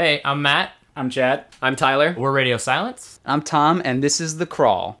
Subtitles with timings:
[0.00, 0.74] Hey, I'm Matt.
[0.94, 1.46] I'm Chad.
[1.60, 2.14] I'm Tyler.
[2.16, 3.18] We're Radio Silence.
[3.26, 5.00] I'm Tom, and this is The Crawl.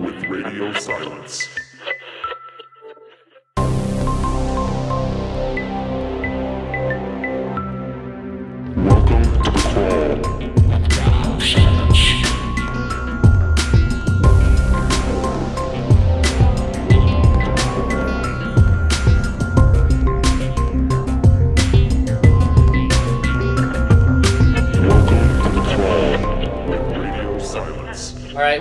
[0.00, 1.46] with Radio Silence.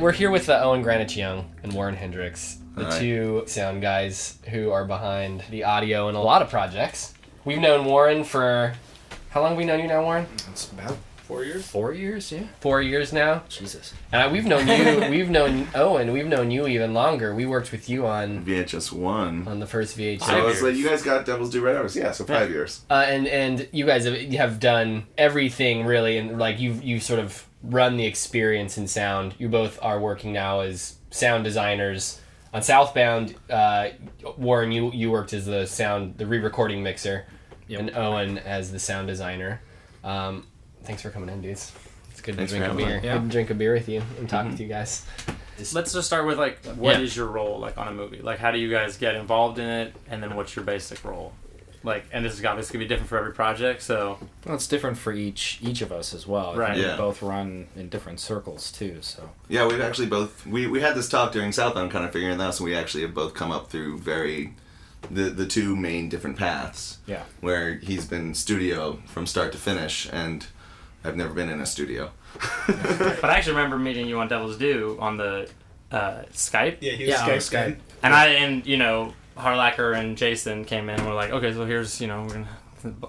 [0.07, 2.97] We're here with uh, Owen Granich Young and Warren Hendriks, the All right.
[2.97, 7.13] two sound guys who are behind the audio in a lot of projects.
[7.43, 8.73] We've known Warren for
[9.31, 10.25] how long have we known you now, Warren?
[10.49, 10.95] It's about
[11.27, 11.67] four years.
[11.67, 12.44] Four years, yeah.
[12.62, 13.44] Four years now.
[13.49, 13.94] Jesus.
[14.12, 15.09] And I, we've known you.
[15.09, 16.12] we've known Owen.
[16.12, 17.36] We've known you even longer.
[17.36, 19.48] We worked with you on VHS one.
[19.48, 20.23] on the first VHS.
[20.23, 21.95] So it's like you guys got Devil's Due Red Hours.
[21.95, 22.81] Yeah, so five years.
[22.90, 27.20] uh, and and you guys have, have done everything really, and like you you sort
[27.20, 29.36] of run the experience in sound.
[29.38, 32.22] You both are working now as sound designers
[32.53, 33.36] on Southbound.
[33.50, 33.89] Uh,
[34.38, 37.25] Warren, you you worked as the sound the re-recording mixer,
[37.67, 37.80] Yep.
[37.80, 39.61] and Owen as the sound designer.
[40.03, 40.48] Um,
[40.88, 41.71] thanks for coming in, dudes.
[42.11, 42.95] It's good Thanks to for drink a beer.
[42.97, 43.02] us.
[43.03, 44.52] Good to drink a beer with you and talk mm-hmm.
[44.52, 45.05] with you guys.
[45.73, 47.23] Let's just start with like, what is Yeah.
[47.23, 48.21] your role like on a movie?
[48.21, 51.33] Like, how do you guys get involved in it, and then what's your basic role?
[51.83, 53.81] Like, and this is obviously gonna be different for every project.
[53.83, 56.55] So, Well, it's different for each each of us as well.
[56.55, 56.77] Right.
[56.77, 56.93] Yeah.
[56.93, 58.97] We both run in different circles too.
[59.02, 62.38] So Yeah, we've actually both we, we had this talk during Southbound, kind of figuring
[62.38, 62.55] that out.
[62.55, 64.53] So we actually have both come up through very
[65.11, 66.97] the the two main different paths.
[67.05, 67.23] yeah.
[67.41, 70.47] Where he's been studio from start to finish, and
[71.03, 72.12] I've never been in a studio.
[72.67, 75.50] but I actually remember meeting you on Devil's Due on the
[75.92, 77.52] uh, Skype, Yeah, he was Yeah, on Skype Skype.
[77.52, 77.78] guy.
[78.04, 81.00] and I and you know Harlacker and Jason came in.
[81.00, 82.48] and We're like, okay, so here's you know we're gonna.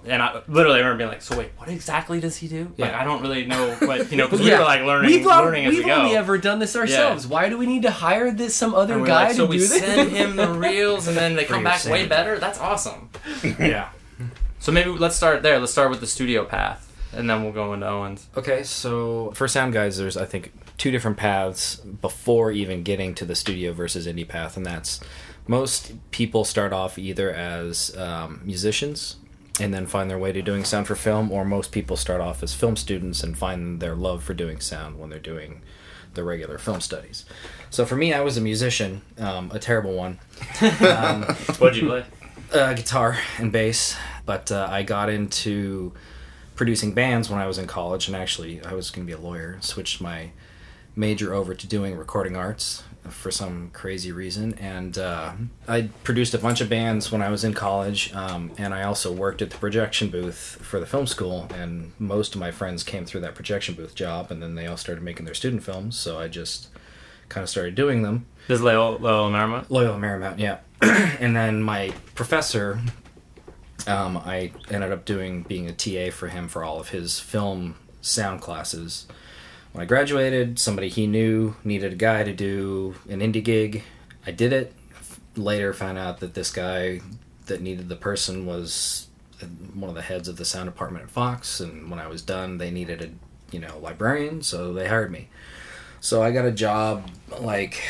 [0.07, 3.01] And I literally remember being like, "So wait, what exactly does he do?" Like, Yeah.
[3.01, 5.67] I don't really know what you know because we were like learning, We've, all- learning
[5.67, 5.97] as we've we go.
[5.97, 7.27] only ever done this ourselves.
[7.27, 9.51] Why do we need to hire this some other And we're guy like, so to
[9.51, 9.79] we do this?
[9.79, 12.39] send him the reels, and then they come back way better.
[12.39, 13.11] That's awesome.
[13.59, 13.91] yeah.
[14.59, 15.59] So maybe let's start there.
[15.61, 18.29] Let's start with the studio path, and then we'll go into Owens.
[18.37, 23.25] Okay, so for sound guys, there's I think two different paths before even getting to
[23.25, 25.01] the studio versus indie path, and that's
[25.47, 29.17] most people start off either as um, musicians
[29.61, 32.43] and then find their way to doing sound for film, or most people start off
[32.45, 35.63] as film students and find their love for doing sound when they're doing
[36.15, 37.25] the regular film studies.
[37.71, 40.19] So for me, I was a musician, um, a terrible one
[41.59, 42.05] What'd you play?
[42.53, 45.93] uh, guitar and bass, but uh, I got into
[46.59, 49.25] producing bands when I was in college, and actually I was going to be a
[49.25, 49.57] lawyer.
[49.61, 50.33] Switched my
[50.95, 55.33] major over to doing recording arts for some crazy reason, and uh,
[55.69, 59.13] I produced a bunch of bands when I was in college, um, and I also
[59.13, 63.07] worked at the projection booth for the film school, and most of my friends came
[63.07, 66.19] through that projection booth job, and then they all started making their student films, so
[66.19, 66.69] I just
[67.29, 68.27] kind of started doing them.
[68.49, 69.71] This is Leo Marmot.
[69.71, 70.59] Loyola Marymount, yeah.
[70.83, 72.81] and then my professor,
[73.89, 77.77] um, I ended up doing being a TA for him for all of his film
[78.01, 79.07] sound classes.
[79.73, 83.83] When I graduated, somebody he knew needed a guy to do an indie gig.
[84.27, 84.75] I did it.
[85.37, 87.01] Later, found out that this guy
[87.47, 89.07] that needed the person was
[89.73, 91.61] one of the heads of the sound department at Fox.
[91.61, 95.29] And when I was done, they needed a you know librarian, so they hired me.
[96.01, 97.09] So I got a job
[97.41, 97.83] like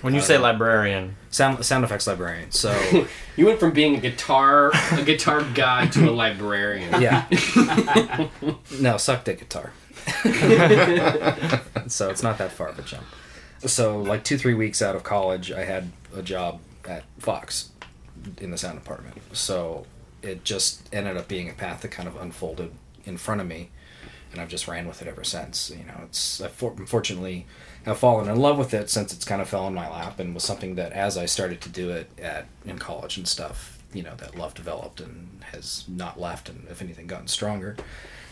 [0.00, 2.50] When you say librarian, sound sound effects librarian.
[2.50, 3.06] So
[3.36, 7.00] You went from being a guitar a guitar guy to a librarian.
[7.00, 7.26] yeah,
[8.80, 9.72] no, sucked at guitar.
[11.86, 13.04] so it's not that far of a jump.
[13.60, 17.70] So like two three weeks out of college, I had a job at Fox
[18.38, 19.16] in the sound department.
[19.32, 19.86] So
[20.22, 22.72] it just ended up being a path that kind of unfolded
[23.04, 23.70] in front of me,
[24.32, 25.70] and I've just ran with it ever since.
[25.70, 27.46] You know, it's I for- unfortunately
[27.84, 30.34] have fallen in love with it since it's kind of fell in my lap and
[30.34, 34.02] was something that as I started to do it at in college and stuff, you
[34.02, 37.76] know, that love developed and has not left and if anything gotten stronger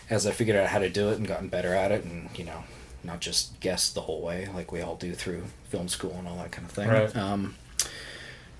[0.09, 2.45] as I figured out how to do it and gotten better at it and you
[2.45, 2.63] know
[3.03, 6.37] not just guess the whole way like we all do through film school and all
[6.37, 6.89] that kind of thing.
[6.89, 7.15] Right.
[7.15, 7.55] Um,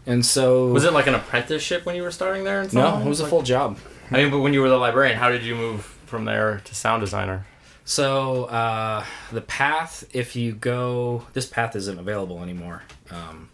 [0.06, 2.62] and so was it like an apprenticeship when you were starting there?
[2.62, 3.06] And no, something?
[3.06, 3.78] it was a full job.
[4.10, 6.76] I mean, but when you were the librarian, how did you move from there to
[6.76, 7.46] sound designer?
[7.86, 13.50] So uh, the path, if you go, this path isn't available anymore, um,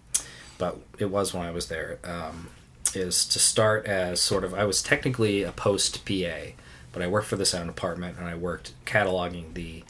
[0.57, 1.99] but it was when I was there.
[2.03, 2.49] Um,
[2.95, 6.53] is to start as sort of I was technically a post PA,
[6.91, 9.83] but I worked for the sound department and I worked cataloging the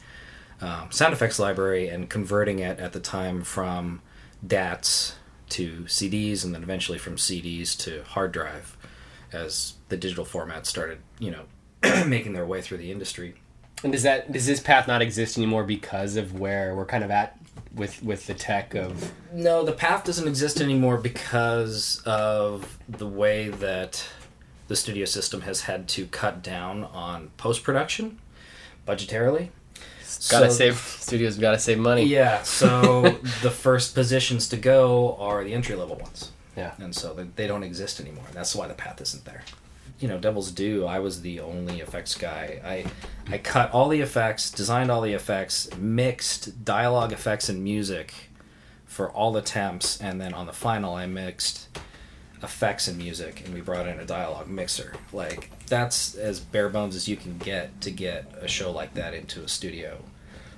[0.60, 4.00] um, sound effects library and converting it at the time from
[4.46, 5.16] DATs
[5.50, 8.76] to CDs and then eventually from CDs to hard drive.
[9.32, 11.44] as the digital format started, you know,
[12.06, 13.34] making their way through the industry.
[13.82, 17.10] And does that does this path not exist anymore because of where we're kind of
[17.10, 17.38] at
[17.74, 23.48] with with the tech of No, the path doesn't exist anymore because of the way
[23.48, 24.04] that
[24.68, 28.18] the studio system has had to cut down on post production
[28.88, 29.50] budgetarily.
[30.30, 32.04] gotta So- save studios gotta save money.
[32.04, 33.02] Yeah, so
[33.42, 36.30] the first positions to go are the entry level ones.
[36.56, 36.72] Yeah.
[36.78, 38.24] And so they, they don't exist anymore.
[38.32, 39.42] That's why the path isn't there.
[39.98, 42.60] You know, Devil's Due, I was the only effects guy.
[42.64, 48.12] I I cut all the effects, designed all the effects, mixed dialogue effects and music
[48.86, 51.68] for all the temps, and then on the final I mixed
[52.42, 54.94] effects and music and we brought in a dialogue mixer.
[55.12, 59.14] Like that's as bare bones as you can get to get a show like that
[59.14, 59.98] into a studio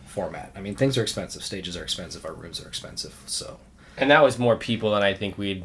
[0.07, 0.53] format.
[0.57, 3.15] I mean, things are expensive, stages are expensive, our rooms are expensive.
[3.27, 3.59] So
[3.97, 5.65] And that was more people than I think we'd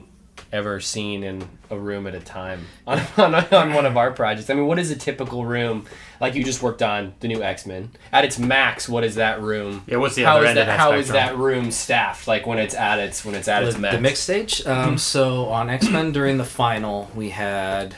[0.51, 4.49] ever seen in a room at a time on, on, on one of our projects.
[4.49, 5.85] I mean, what is a typical room?
[6.19, 7.91] Like you just worked on the new X Men.
[8.11, 9.83] At its max, what is that room?
[9.87, 10.61] Yeah, what's the How other is end that?
[10.63, 11.37] of that how is spectrum?
[11.39, 12.27] that room staffed?
[12.27, 13.95] Like when it's at its when it's at its max.
[13.95, 14.65] the mix stage.
[14.67, 17.95] Um, so on X Men during the final, we had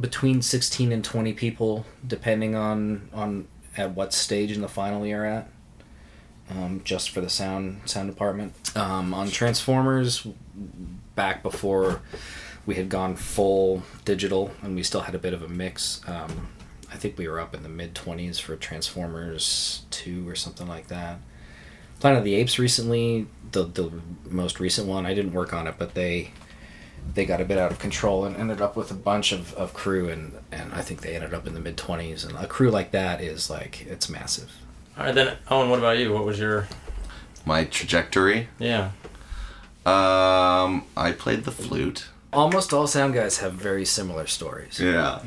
[0.00, 5.24] between sixteen and twenty people, depending on on at what stage in the final you're
[5.24, 5.48] at.
[6.50, 8.54] Um, just for the sound sound department.
[8.76, 10.26] Um, on Transformers,
[11.18, 12.00] back before
[12.64, 16.00] we had gone full digital, and we still had a bit of a mix.
[16.06, 16.48] Um,
[16.90, 20.88] I think we were up in the mid twenties for Transformers two or something like
[20.88, 21.18] that.
[22.00, 23.90] Planet of the Apes recently, the the
[24.30, 25.04] most recent one.
[25.04, 26.30] I didn't work on it, but they
[27.14, 29.72] they got a bit out of control and ended up with a bunch of, of
[29.74, 32.24] crew and and I think they ended up in the mid twenties.
[32.24, 34.50] And a crew like that is like it's massive.
[34.96, 36.12] All right, then Owen, what about you?
[36.12, 36.68] What was your
[37.44, 38.48] My trajectory.
[38.58, 38.90] yeah?
[39.88, 42.08] Um, I played the flute.
[42.32, 44.78] Almost all sound guys have very similar stories.
[44.78, 45.20] Yeah.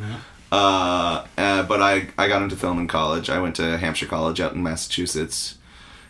[0.52, 3.30] Uh, uh, but I, I got into film in college.
[3.30, 5.58] I went to Hampshire College out in Massachusetts.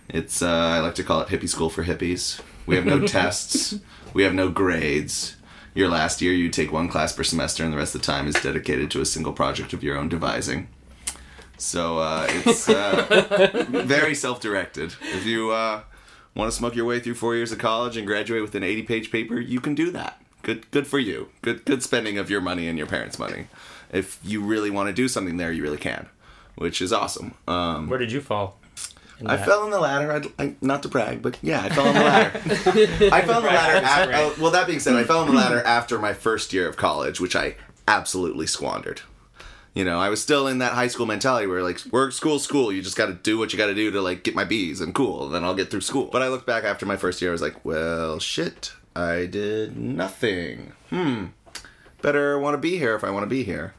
[0.09, 2.41] It's uh, I like to call it hippie school for hippies.
[2.65, 3.79] We have no tests.
[4.13, 5.37] We have no grades.
[5.73, 8.27] Your last year, you take one class per semester, and the rest of the time
[8.27, 10.67] is dedicated to a single project of your own devising.
[11.57, 14.95] So uh, it's uh, very self-directed.
[15.13, 15.83] If you uh,
[16.35, 19.11] want to smoke your way through four years of college and graduate with an 80-page
[19.11, 20.21] paper, you can do that.
[20.43, 21.29] Good, good for you.
[21.41, 23.47] Good, good spending of your money and your parents' money.
[23.91, 26.07] If you really want to do something there, you really can,
[26.55, 27.33] which is awesome.
[27.47, 28.57] Um, Where did you fall?
[29.25, 30.11] I fell in the ladder.
[30.11, 32.41] I'd, I, not to brag, but yeah, I fell in the ladder.
[33.13, 33.85] I fell in the ladder.
[33.85, 36.67] After, oh, well, that being said, I fell in the ladder after my first year
[36.67, 37.55] of college, which I
[37.87, 39.01] absolutely squandered.
[39.73, 42.73] You know, I was still in that high school mentality where like work, school, school.
[42.73, 44.81] You just got to do what you got to do to like get my B's
[44.81, 46.09] and cool, then I'll get through school.
[46.11, 49.77] But I look back after my first year, I was like, well, shit, I did
[49.77, 50.73] nothing.
[50.89, 51.27] Hmm.
[52.01, 53.75] Better want to be here if I want to be here.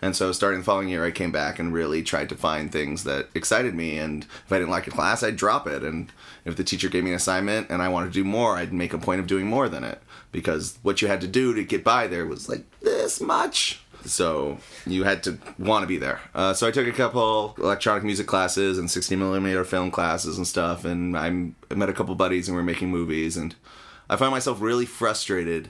[0.00, 3.04] And so, starting the following year, I came back and really tried to find things
[3.04, 3.98] that excited me.
[3.98, 5.82] And if I didn't like a class, I'd drop it.
[5.82, 6.12] And
[6.44, 8.92] if the teacher gave me an assignment and I wanted to do more, I'd make
[8.92, 10.02] a point of doing more than it.
[10.30, 13.83] Because what you had to do to get by there was like this much.
[14.06, 16.20] So you had to want to be there.
[16.34, 20.46] Uh, so I took a couple electronic music classes and 60 millimeter film classes and
[20.46, 20.84] stuff.
[20.84, 23.36] And I'm- I met a couple buddies and we are making movies.
[23.36, 23.54] And
[24.10, 25.68] I find myself really frustrated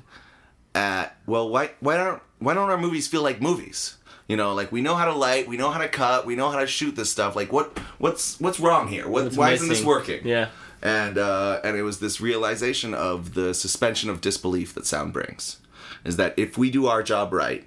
[0.74, 3.96] at well why why don't why don't our movies feel like movies
[4.26, 6.50] you know like we know how to light we know how to cut we know
[6.50, 9.68] how to shoot this stuff like what what's what's wrong here what, What's why isn't
[9.68, 10.48] this working Yeah.
[10.82, 15.58] and uh, and it was this realization of the suspension of disbelief that sound brings
[16.04, 17.64] is that if we do our job right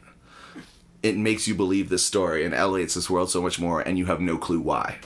[1.04, 4.06] it makes you believe this story and elevates this world so much more and you
[4.06, 4.98] have no clue why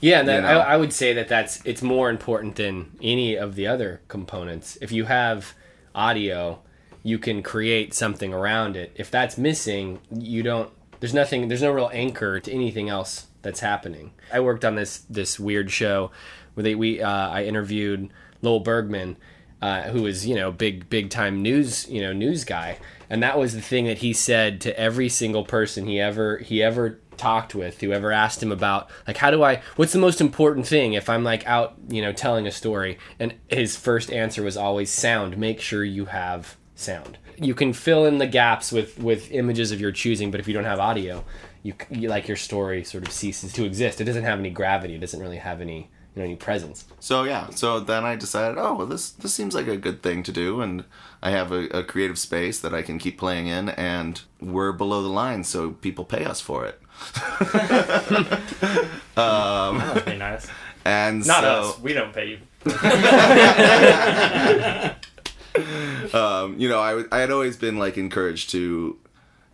[0.00, 0.60] Yeah, and that, You know?
[0.60, 4.78] I, I would say that that's it's more important than any of the other components.
[4.80, 5.54] If you have
[5.94, 6.60] audio,
[7.02, 8.92] you can create something around it.
[8.96, 10.70] If that's missing, you don't.
[11.00, 11.48] There's nothing.
[11.48, 14.12] There's no real anchor to anything else that's happening.
[14.32, 16.10] I worked on this this weird show
[16.54, 18.10] where they we uh, I interviewed
[18.42, 19.16] Lowell Bergman,
[19.62, 23.54] uh, was you know big big time news you know news guy, and that was
[23.54, 27.80] the thing that he said to every single person he ever he ever talked with
[27.80, 31.22] whoever asked him about like how do i what's the most important thing if i'm
[31.22, 32.98] like out you know telling a story?
[33.18, 35.38] And his first answer was always sound.
[35.38, 37.18] Make sure you have sound.
[37.36, 40.54] You can fill in the gaps with with images of your choosing but if you
[40.54, 41.24] don't have audio
[41.64, 44.00] you, you like your story sort of ceases to exist.
[44.00, 44.94] It doesn't have any gravity.
[44.94, 48.58] It doesn't really have any you know any presence So yeah, so then I decided,
[48.58, 50.84] oh, well, this this seems like a good thing to do, and
[51.22, 55.02] I have a, a creative space that I can keep playing in, and we're below
[55.02, 56.80] the line, so people pay us for it.
[59.16, 60.46] That'd be nice.
[60.84, 61.78] And Not so, us.
[61.80, 62.38] We don't pay you.
[66.18, 68.98] um, you know, I, w- I had always been like encouraged to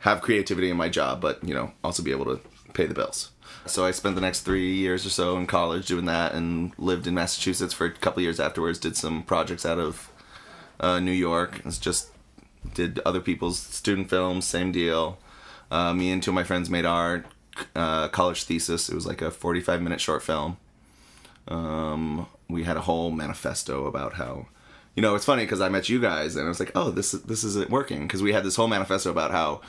[0.00, 2.40] have creativity in my job, but you know, also be able to
[2.72, 3.30] pay the bills.
[3.66, 7.06] So I spent the next three years or so in college doing that, and lived
[7.06, 8.78] in Massachusetts for a couple years afterwards.
[8.78, 10.10] Did some projects out of
[10.80, 11.60] uh, New York.
[11.64, 12.10] It's just
[12.74, 15.18] did other people's student films, same deal.
[15.70, 17.24] Uh, me and two of my friends made our
[17.76, 18.88] uh, college thesis.
[18.88, 20.56] It was like a 45 minute short film.
[21.48, 24.46] Um, we had a whole manifesto about how,
[24.94, 27.12] you know, it's funny because I met you guys and I was like, oh, this
[27.12, 29.60] this isn't working because we had this whole manifesto about how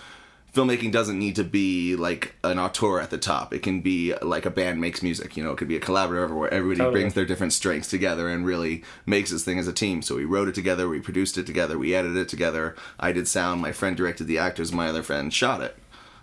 [0.54, 3.54] filmmaking doesn't need to be like an auteur at the top.
[3.54, 5.38] It can be like a band makes music.
[5.38, 7.02] You know, it could be a collaborative where everybody Totally.
[7.02, 10.02] brings their different strengths together and really makes this thing as a team.
[10.02, 12.76] So we wrote it together, we produced it together, we edited it together.
[13.00, 15.78] I did sound, my friend directed the actors, my other friend shot it.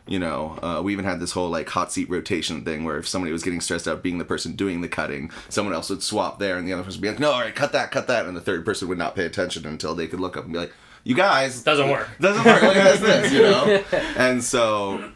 [0.06, 3.06] You know, uh, we even had this whole like hot seat rotation thing where if
[3.06, 6.38] somebody was getting stressed out being the person doing the cutting, someone else would swap
[6.38, 8.24] there and the other person would be like, no, all right, cut that, cut that.
[8.24, 10.58] And the third person would not pay attention until they could look up and be
[10.58, 10.72] like,
[11.08, 12.08] you guys, Doesn't work.
[12.20, 12.62] doesn't work.
[12.62, 13.82] Look at this, you know.
[14.16, 15.10] And so,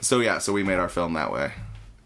[0.00, 1.52] so yeah, so we made our film that way.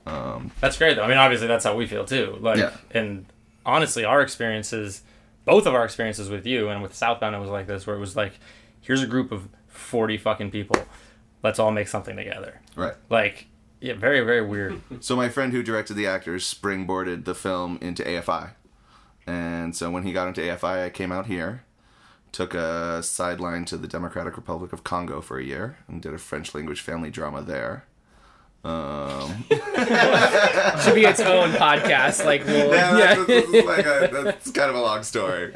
[0.06, 1.02] Um, that's great though.
[1.04, 2.36] I mean, obviously that's how we feel too.
[2.40, 2.72] Like, Yeah.
[2.90, 3.26] and
[3.64, 5.02] honestly, our experiences,
[5.44, 8.00] both of our experiences with you and with Southbound, it was like this, where it
[8.00, 8.32] was like,
[8.80, 10.76] here's a group of forty fucking people,
[11.42, 12.60] let's all make something together.
[12.76, 12.94] Right.
[13.08, 13.46] Like,
[13.80, 14.80] yeah, very very weird.
[15.00, 18.50] So my friend who directed the actors springboarded the film into AFI,
[19.26, 21.62] and so when he got into AFI, I came out here,
[22.32, 26.18] took a sideline to the Democratic Republic of Congo for a year, and did a
[26.18, 27.84] French language family drama there.
[28.62, 32.24] Um, Should be its own podcast.
[32.24, 33.24] Like, we'll, yeah, yeah.
[33.24, 35.54] That's, like a, that's kind of a long story,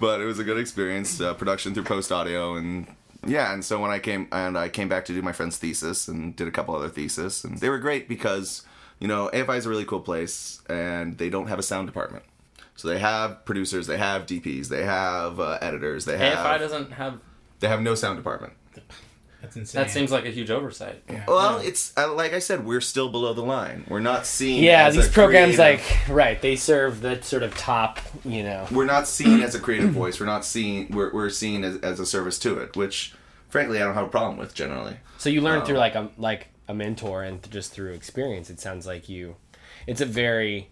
[0.00, 1.20] but it was a good experience.
[1.20, 2.86] Uh, production through post audio, and
[3.26, 6.08] yeah, and so when I came and I came back to do my friend's thesis
[6.08, 8.62] and did a couple other theses, and they were great because
[9.00, 12.24] you know AFI is a really cool place, and they don't have a sound department.
[12.76, 16.92] So they have producers, they have DPs, they have uh, editors, they have AFI doesn't
[16.92, 17.20] have.
[17.60, 18.52] they have no sound department.
[19.40, 19.82] That's insane.
[19.82, 21.02] That seems like a huge oversight.
[21.28, 23.84] Well, it's uh, like I said, we're still below the line.
[23.88, 24.62] We're not seen.
[24.64, 28.42] Yeah, as these a programs, creative- like, right, they serve the sort of top, you
[28.42, 28.66] know.
[28.72, 30.18] we're not seen as a creative voice.
[30.18, 30.88] We're not seen.
[30.90, 33.12] We're, we're seen as, as a service to it, which,
[33.50, 34.96] frankly, I don't have a problem with generally.
[35.18, 35.64] So you learn Oh.
[35.66, 38.48] through like a like a mentor and just through experience.
[38.48, 39.36] It sounds like you.
[39.86, 40.70] It's a very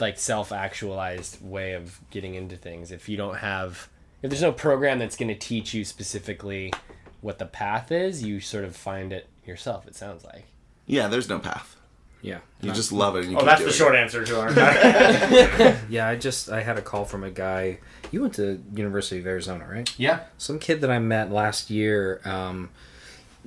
[0.00, 2.90] like self actualized way of getting into things.
[2.92, 3.88] If you don't have,
[4.22, 6.72] if there's no program that's going to teach you specifically
[7.20, 9.86] what the path is, you sort of find it yourself.
[9.86, 10.44] It sounds like.
[10.86, 11.76] Yeah, there's no path.
[12.20, 12.38] Yeah.
[12.62, 13.24] You just love it.
[13.24, 13.98] And you Oh, keep that's the short it.
[13.98, 14.50] answer to our.
[15.90, 17.80] Yeah, I just I had a call from a guy.
[18.10, 19.92] You went to University of Arizona, right?
[19.98, 20.20] Yeah.
[20.38, 22.70] Some kid that I met last year, um,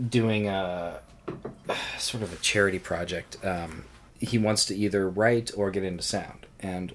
[0.09, 0.99] doing a
[1.97, 3.37] sort of a charity project.
[3.43, 3.85] Um,
[4.19, 6.93] he wants to either write or get into sound, and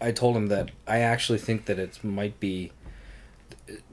[0.00, 2.72] I told him that I actually think that it might be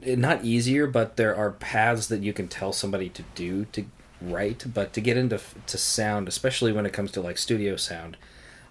[0.02, 3.84] eh, not easier, but there are paths that you can tell somebody to do to
[4.20, 8.16] write, but to get into to sound, especially when it comes to like studio sound,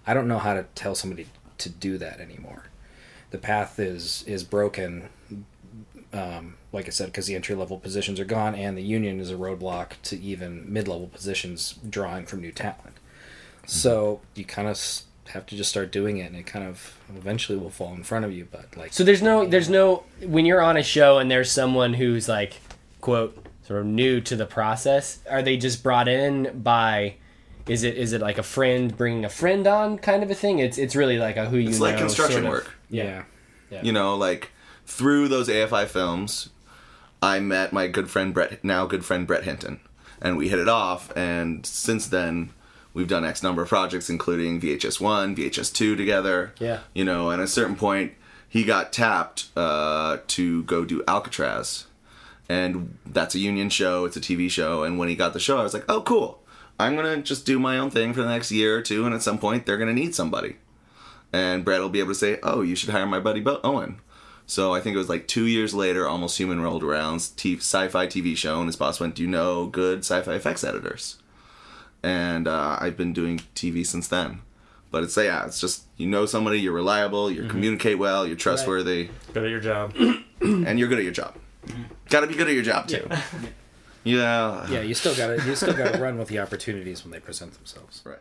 [0.06, 1.26] I don't know how to tell somebody
[1.58, 2.64] to do that anymore.
[3.30, 5.08] The path is is broken
[6.12, 9.30] um, like I said, because the entry level positions are gone, and the union is
[9.30, 12.98] a roadblock to even mid level positions drawing from new talent.
[13.70, 14.80] So you kind of
[15.28, 18.24] have to just start doing it, and it kind of eventually will fall in front
[18.24, 18.48] of you.
[18.50, 21.94] But like, So there's no there's no when you're on a show and there's someone
[21.94, 22.54] who's like
[23.00, 25.20] quote sort of new to the process.
[25.30, 27.14] Are they just brought in by?
[27.68, 30.58] Is it is it like a friend bringing a friend on kind of a thing?
[30.58, 32.74] It's it's really like a who you It's know like construction sort of- work.
[32.88, 33.22] Yeah.
[33.82, 34.50] You know, like
[34.84, 36.48] through those AFI films,
[37.22, 39.78] I met my good friend Brett, now good friend Brett Hinton,
[40.20, 41.16] and we hit it off.
[41.16, 42.50] And since then,
[42.94, 46.52] we've done X number of projects, including VHS one, VHS two together.
[46.58, 46.80] Yeah.
[46.94, 48.12] You know, and at a certain point,
[48.48, 51.86] he got tapped uh, to go do Alcatraz,
[52.48, 54.04] and that's a union show.
[54.04, 54.82] It's a TV show.
[54.82, 56.42] And when he got the show, I was like, oh, cool.
[56.78, 59.22] I'm gonna just do my own thing for the next year or two, and at
[59.22, 60.56] some point, they're gonna need somebody
[61.32, 64.00] and Brad will be able to say, "Oh, you should hire my buddy Bo- Owen."
[64.46, 68.06] So I think it was like two years later, Almost Human rolled around, t- sci-fi
[68.06, 71.18] TV show, and his boss went, "Do you know good sci-fi effects editors?"
[72.02, 74.40] And uh, I've been doing TV since then.
[74.90, 79.08] But it's yeah, it's just you know somebody, you're reliable, you communicate well, you're trustworthy,
[79.32, 79.94] Good at your job.
[80.40, 81.36] and you're good at your job.
[82.08, 83.08] Got to be good at your job too.
[84.02, 84.66] Yeah.
[84.70, 87.20] yeah, you still got to you still got to run with the opportunities when they
[87.20, 88.02] present themselves.
[88.04, 88.18] Right.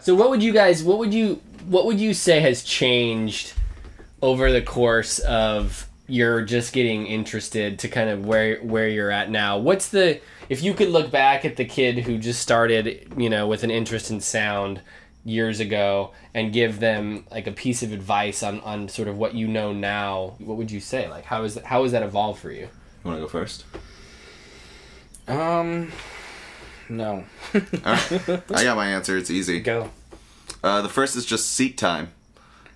[0.00, 3.54] So what would you guys what would you what would you say has changed
[4.20, 9.30] over the course of you're just getting interested to kind of where where you're at
[9.30, 9.58] now?
[9.58, 10.20] What's the
[10.52, 13.70] if you could look back at the kid who just started, you know, with an
[13.70, 14.82] interest in sound
[15.24, 19.34] years ago and give them like a piece of advice on on sort of what
[19.34, 21.08] you know now, what would you say?
[21.08, 22.68] Like how is how has that evolved for you?
[22.68, 23.64] You want to go first?
[25.26, 25.90] Um,
[26.90, 27.24] No.
[27.54, 29.16] I got my answer.
[29.16, 29.58] It's easy.
[29.60, 29.90] Go.
[30.62, 32.12] Uh, the first is just seat time.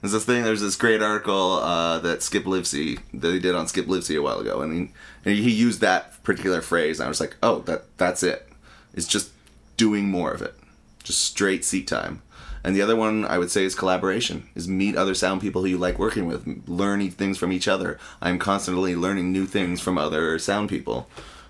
[0.00, 0.45] There's this thing.
[0.45, 4.23] There's this great article uh, that Skip Lievsay that he did on Skip Lievsay a
[4.23, 4.92] while ago, and he
[5.26, 7.00] and he used that particular phrase.
[7.00, 8.49] And I was like, oh, that that's it.
[8.95, 9.33] It's just
[9.76, 10.54] doing more of it,
[11.02, 12.23] just straight seat time.
[12.64, 14.49] And the other one I would say is collaboration.
[14.54, 17.99] Is meet other sound people who you like working with, learning things from each other.
[18.23, 21.09] I'm constantly learning new things from other sound people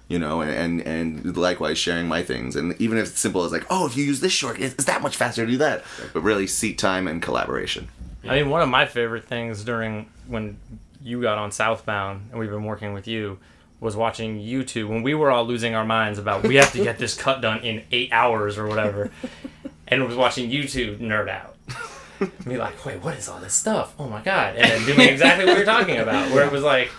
[0.08, 3.66] you know, and and likewise sharing my things, and even if it's simple as like,
[3.70, 5.82] oh, if you use this short, it's that much faster to do that.
[6.12, 7.88] But really, seat time and collaboration.
[8.22, 10.58] I mean, one of my favorite things during when
[11.02, 13.38] you got on Southbound and we've been working with you
[13.80, 16.82] was watching you two when we were all losing our minds about we have to
[16.82, 19.10] get this cut done in eight hours or whatever,
[19.88, 21.54] and was watching you two nerd out.
[22.48, 23.94] Be like, wait, what is all this stuff?
[23.98, 24.56] Oh my god!
[24.56, 26.90] And then doing exactly what you're talking about, where it was like,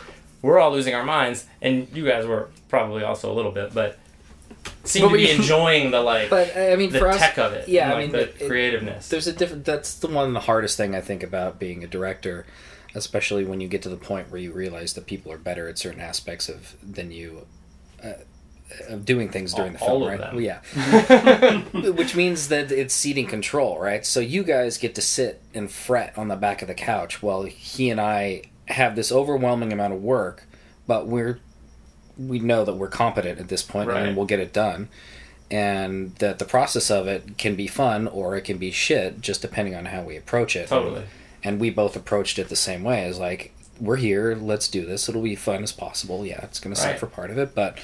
[0.43, 3.97] we're all losing our minds, and you guys were probably also a little bit, but
[4.83, 7.39] seem But to be we- enjoying the like But I mean, the for us, tech
[7.39, 9.09] of it, yeah, and, I mean, the it- creativeness.
[9.09, 9.65] there's a different.
[9.65, 12.45] That's the one the hardest thing I think about being a director,
[12.95, 15.77] especially when you get to the point where you realize that people are better at
[15.77, 17.45] certain aspects of than you.
[18.03, 18.13] Uh,
[18.89, 20.19] of doing things during the All film, of right?
[20.19, 20.35] them.
[20.35, 21.61] Well, yeah.
[21.91, 24.05] Which means that it's seating control, right?
[24.05, 27.43] So you guys get to sit and fret on the back of the couch while
[27.43, 30.43] he and I have this overwhelming amount of work,
[30.85, 31.39] but we're
[32.17, 34.05] we know that we're competent at this point Right.
[34.05, 34.89] and we'll get it done.
[35.49, 39.41] And that the process of it can be fun or it can be shit, just
[39.41, 40.67] depending on how we approach it.
[40.67, 41.03] Totally.
[41.47, 45.07] And we both approached it the same way as like, we're here, let's do this.
[45.07, 46.25] It'll be fun as possible.
[46.25, 47.77] Yeah, it's going to suck for part of it, but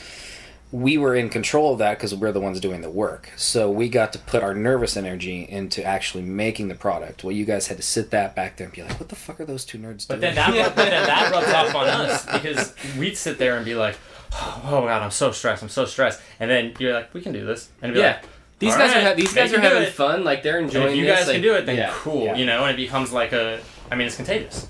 [0.71, 3.29] we were in control of that because we're the ones doing the work.
[3.37, 7.23] So we got to put our nervous energy into actually making the product.
[7.23, 9.39] Well, you guys had to sit that back there and be like, "What the fuck
[9.39, 12.25] are those two nerds But doing?" then that, but then that rubs off on us
[12.25, 13.97] because we'd sit there and be like,
[14.33, 15.61] oh, "Oh god, I'm so stressed.
[15.61, 18.07] I'm so stressed." And then you're like, "We can do this." And be Yeah.
[18.13, 18.23] like,
[18.59, 19.93] These All guys are ha- these they guys are having it.
[19.93, 20.23] fun.
[20.23, 20.91] Like they're and enjoying.
[20.91, 21.91] "If you this, guys like, can do it, then yeah.
[21.95, 22.35] cool." Yeah.
[22.35, 23.59] You know, and it becomes like a.
[23.91, 24.67] I mean, it's contagious.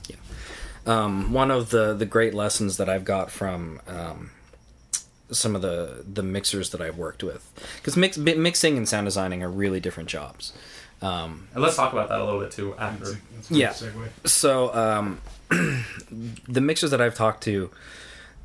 [0.86, 4.32] um, one of the the great lessons that I've got from um,
[5.32, 9.44] some of the the mixers that I've worked with, because mix, mixing and sound designing
[9.44, 10.54] are really different jobs.
[11.02, 13.06] Um, And let's talk about that a little bit too after.
[13.06, 13.70] That's a, that's a Yeah.
[13.74, 14.28] segue.
[14.28, 15.20] so um,
[16.48, 17.70] the mixers that I've talked to,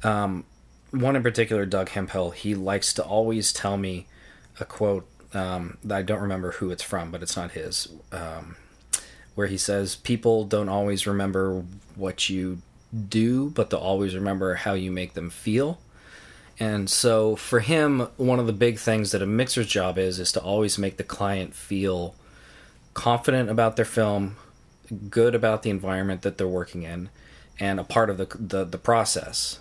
[0.02, 0.44] um,
[0.90, 4.06] one in particular, Doug Hemphill, he likes to always tell me
[4.58, 7.88] a quote um, I don't remember who it's from, but it's not his.
[8.12, 8.56] Um,
[9.34, 11.64] where he says, "People don't always remember
[11.94, 12.62] what you
[13.08, 15.78] do, but they'll always remember how you make them feel."
[16.60, 20.32] And so for him, one of the big things that a mixer's job is is
[20.32, 22.16] to always make the client feel
[22.94, 24.36] confident about their film,
[25.08, 27.10] good about the environment that they're working in,
[27.60, 29.60] and a part of the the, the process.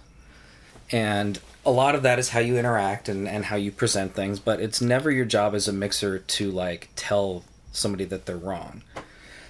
[0.91, 4.39] And a lot of that is how you interact and, and how you present things,
[4.39, 8.83] but it's never your job as a mixer to like tell somebody that they're wrong.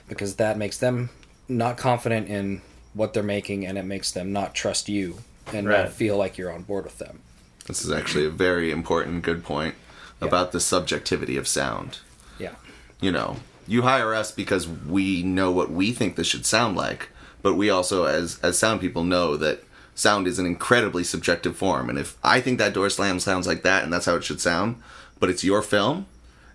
[0.09, 1.09] Because that makes them
[1.47, 2.61] not confident in
[2.93, 5.19] what they're making and it makes them not trust you
[5.53, 5.83] and Right.
[5.83, 7.19] not feel like you're on board with them.
[7.67, 9.75] This is actually a very important, good point
[10.19, 11.99] about the subjectivity of sound.
[12.39, 12.55] Yeah.
[12.99, 17.09] You know, you hire us because we know what we think this should sound like,
[17.41, 19.63] but we also, as as sound people, know that
[19.97, 21.89] sound is an incredibly subjective form.
[21.89, 24.39] And if I think that door slam sounds like that, and that's how it should
[24.39, 24.75] sound,
[25.19, 26.05] but it's your film,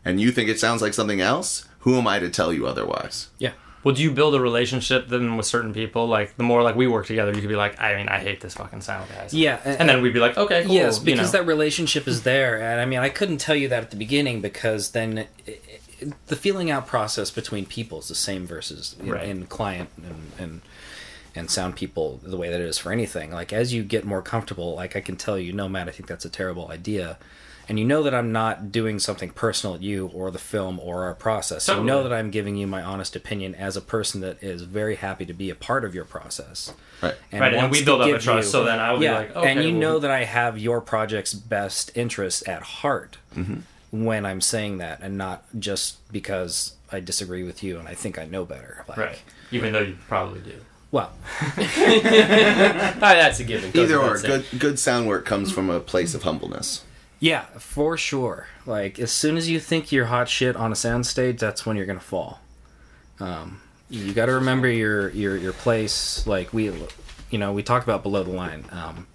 [0.04, 3.28] and you think it sounds like something else, who am I to tell you otherwise?
[3.38, 3.52] Yeah.
[3.84, 6.06] Well, do you build a relationship then with certain people?
[6.06, 8.40] Like the more like we work together, you could be like, "I mean, I hate
[8.40, 9.58] this fucking sound, guys." Yeah.
[9.64, 11.40] And then we'd be like, "Okay, cool." Yes, you because know.
[11.40, 14.40] that relationship is there, and I mean, I couldn't tell you that at the beginning
[14.40, 19.10] because then it, it, the feeling out process between people is the same versus in,
[19.10, 19.28] Right.
[19.28, 20.60] in client and, and
[21.34, 23.30] and sound people the way that it is for anything.
[23.32, 26.08] Like as you get more comfortable, like I can tell you, no, Matt, I think
[26.08, 27.18] that's a terrible idea.
[27.68, 31.04] And you know that I'm not doing something personal at you or the film or
[31.04, 31.68] our process.
[31.68, 34.96] You know that I'm giving you my honest opinion as a person that is very
[34.96, 36.74] happy to be a part of your process.
[37.00, 37.14] Right.
[37.32, 39.36] Right, and we build up a give trust, so then I would be yeah, like,
[39.36, 43.60] okay, and you well- know that I have your project's best interests at heart mm-hmm.
[44.04, 48.18] when I'm saying that, and not just because I disagree with you and I think
[48.18, 48.84] I know better.
[48.88, 50.60] Like, right, even though you probably do.
[50.92, 51.10] Well,
[51.56, 53.72] that's a given.
[53.74, 56.84] Either or, good good sound work comes from a place of humbleness.
[57.18, 58.46] yeah, for sure.
[58.66, 61.86] Like as soon as you think you're hot shit on a soundstage, that's when you're
[61.86, 62.40] gonna fall.
[63.18, 63.60] Um,
[63.92, 66.26] you got to remember your your your place.
[66.26, 66.70] Like we,
[67.30, 68.64] you know, we talked about below the line.
[68.70, 69.06] Um,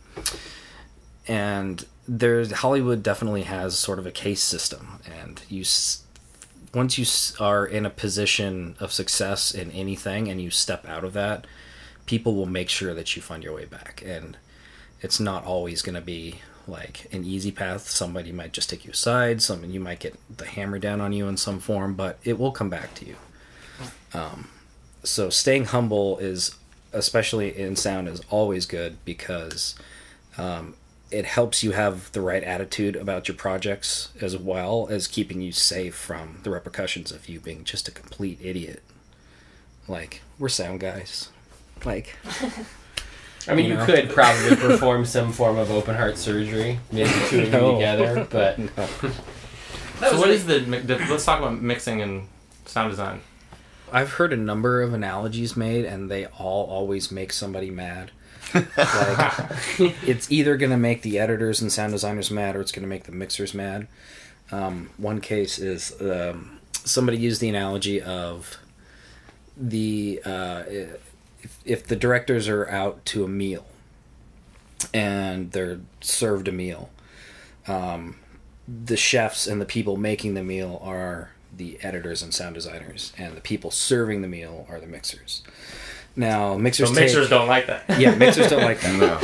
[1.27, 5.63] and there's Hollywood definitely has sort of a case system, and you
[6.73, 7.05] once you
[7.43, 11.45] are in a position of success in anything, and you step out of that,
[12.07, 14.37] people will make sure that you find your way back, and
[15.01, 17.87] it's not always going to be like an easy path.
[17.87, 19.41] Somebody might just take you aside.
[19.41, 22.51] Some you might get the hammer down on you in some form, but it will
[22.51, 23.15] come back to you.
[24.13, 24.49] Um,
[25.03, 26.55] so staying humble is,
[26.91, 29.75] especially in sound, is always good because
[30.37, 30.75] um,
[31.11, 35.51] it helps you have the right attitude about your projects as well as keeping you
[35.51, 38.83] safe from the repercussions of you being just a complete idiot.
[39.87, 41.29] Like we're sound guys.
[41.85, 42.15] Like
[43.47, 47.43] I mean, You you, could probably perform some form of open heart surgery, maybe two
[47.43, 47.67] of No.
[47.69, 48.59] you together, but
[49.99, 50.97] So what is the, the?
[51.09, 52.27] Let's talk about mixing and
[52.65, 53.21] sound design.
[53.91, 58.11] I've heard a number of analogies made, and they all always make somebody mad.
[58.53, 58.65] like,
[59.79, 62.87] it's either going to make the editors and sound designers mad, or it's going to
[62.89, 63.87] make the mixers mad.
[64.51, 68.57] Um, one case is um, somebody used the analogy of
[69.55, 70.63] the uh,
[71.47, 73.65] if, if the directors are out to a meal
[74.93, 76.89] and they're served a meal,
[77.67, 78.17] um,
[78.67, 83.35] the chefs and the people making the meal are the editors and sound designers, and
[83.35, 85.41] the people serving the meal are the mixers.
[86.15, 87.83] Now, mixers So mixers take, don't like that.
[87.99, 89.15] yeah, mixers don't like that, No.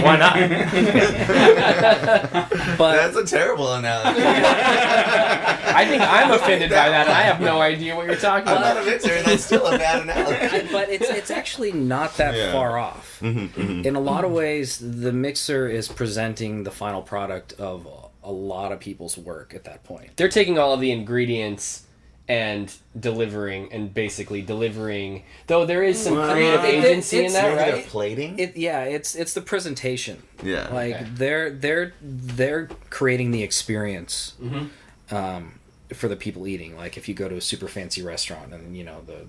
[0.02, 0.34] Why not?
[2.78, 4.20] but That's a terrible analogy.
[5.74, 7.08] I think I'm offended by that.
[7.08, 8.74] I have no idea what you're talking I'm about.
[8.76, 10.68] not a mixer, and that's still a bad analogy.
[10.72, 12.52] but it's it's actually not that Yeah.
[12.52, 13.18] far off.
[13.22, 13.86] Mm-hmm, mm-hmm.
[13.86, 17.86] In a lot of ways, the mixer is presenting the final product of
[18.24, 20.10] a lot of people's work at that point.
[20.16, 21.84] They're taking all of the ingredients
[22.30, 25.22] and delivering, and basically delivering.
[25.46, 27.72] Though there is some Well, creative it- agency in that, right?
[27.76, 28.38] they're plating.
[28.38, 30.22] It yeah, it's it's the presentation.
[30.42, 30.68] yeah.
[30.70, 31.06] Like Okay.
[31.14, 35.14] they're they're they're creating the experience mm-hmm.
[35.16, 35.57] um,
[35.94, 36.76] for the people eating.
[36.76, 39.26] Like if you go to a super fancy restaurant and you know the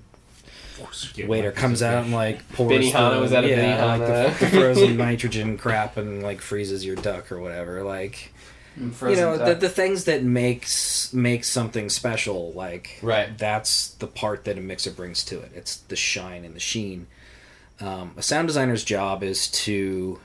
[1.27, 3.99] waiter comes out and like pours Benihana, the, was that a yeah, like
[4.39, 7.83] the, the frozen nitrogen crap and like freezes your duck or whatever.
[7.83, 8.33] Like
[8.77, 12.53] you know the, the things that makes makes something special.
[12.53, 13.37] Like Right.
[13.37, 15.51] that's the part that a mixer brings to it.
[15.53, 17.07] It's the shine and the sheen.
[17.81, 20.19] Um, a sound designer's job is to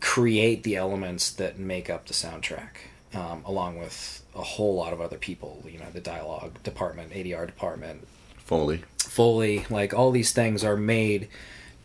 [0.00, 2.68] create the elements that make up the soundtrack,
[3.14, 5.62] um, along with a whole lot of other people.
[5.66, 8.06] You know, the dialogue department, ADR department,
[8.38, 8.82] Foley.
[8.98, 11.28] Foley, like all these things are made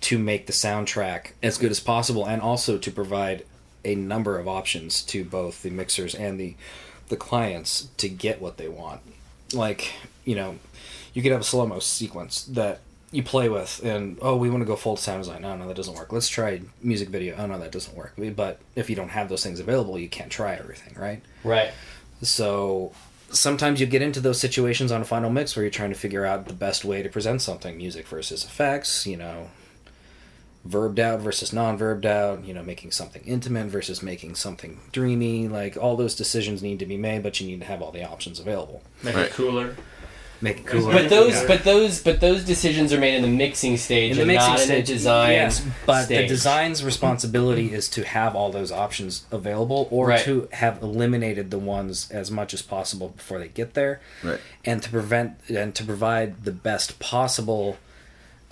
[0.02, 3.46] to make the soundtrack as good as possible, and also to provide
[3.86, 6.56] a number of options to both the mixers and the
[7.10, 9.02] the clients to get what they want.
[9.54, 9.94] Like
[10.26, 10.58] you know,
[11.14, 12.80] you could have a slow mo sequence that
[13.14, 15.42] you play with, and oh, we want to go full sound design.
[15.44, 16.12] no no, that doesn't work.
[16.12, 17.36] Let's try music video.
[17.38, 18.14] Oh no, that doesn't work.
[18.36, 21.22] But if you don't have those things available, you can't try everything, right?
[21.44, 21.72] Right.
[22.22, 22.92] So
[23.30, 26.26] sometimes you get into those situations on a final mix where you're trying to figure
[26.26, 29.50] out the best way to present something music versus effects, you know,
[30.66, 35.48] verbed out versus non verbed out, you know, making something intimate versus making something dreamy.
[35.48, 38.04] Like all those decisions need to be made, but you need to have all the
[38.08, 38.82] options available.
[39.04, 39.26] Make Right.
[39.26, 39.76] it cooler.
[40.44, 40.92] Make it cooler.
[40.92, 41.48] But those, Yeah.
[41.48, 44.50] but those, but those decisions are made in the mixing stage in the and mixing
[44.50, 45.32] not stage, in the design.
[45.32, 46.18] yes, but stage.
[46.24, 50.24] the design's responsibility is to have all those options available, or Right.
[50.26, 54.02] to have eliminated the ones as much as possible before they get there.
[54.22, 54.40] Right.
[54.66, 57.78] and to prevent and to provide the best possible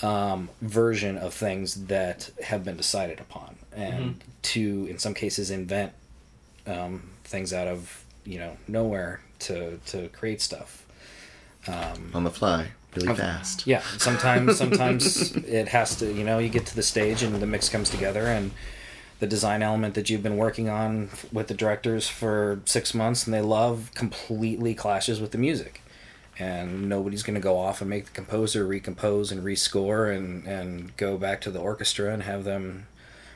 [0.01, 5.91] um, version of things that have been decided upon, and to in some cases invent
[6.65, 10.80] um, things out of you know nowhere to to create stuff.
[11.67, 12.67] Um, on the fly.
[12.95, 13.65] Really fast.
[13.67, 16.11] Yeah, sometimes sometimes it has to.
[16.11, 18.51] You know, you get to the stage and the mix comes together and.
[19.19, 23.33] The design element that you've been working on with the directors for six months and
[23.35, 25.83] they love completely clashes with the music.
[26.39, 30.95] and nobody's going to go off and make the composer recompose and rescore and and
[30.97, 32.87] go back to the orchestra and have them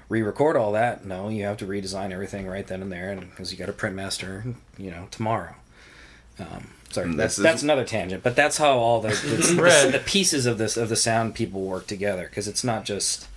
[0.09, 1.05] re-record all that.
[1.05, 3.73] No, you have to redesign everything right then and there, and because you got a
[3.73, 4.43] print master,
[4.77, 5.55] you know, tomorrow.
[6.39, 9.55] Um, sorry, And that's this is- that's another tangent, but that's how all the the,
[9.61, 9.91] Right.
[9.91, 13.27] the pieces of this of the sound people work together because it's not just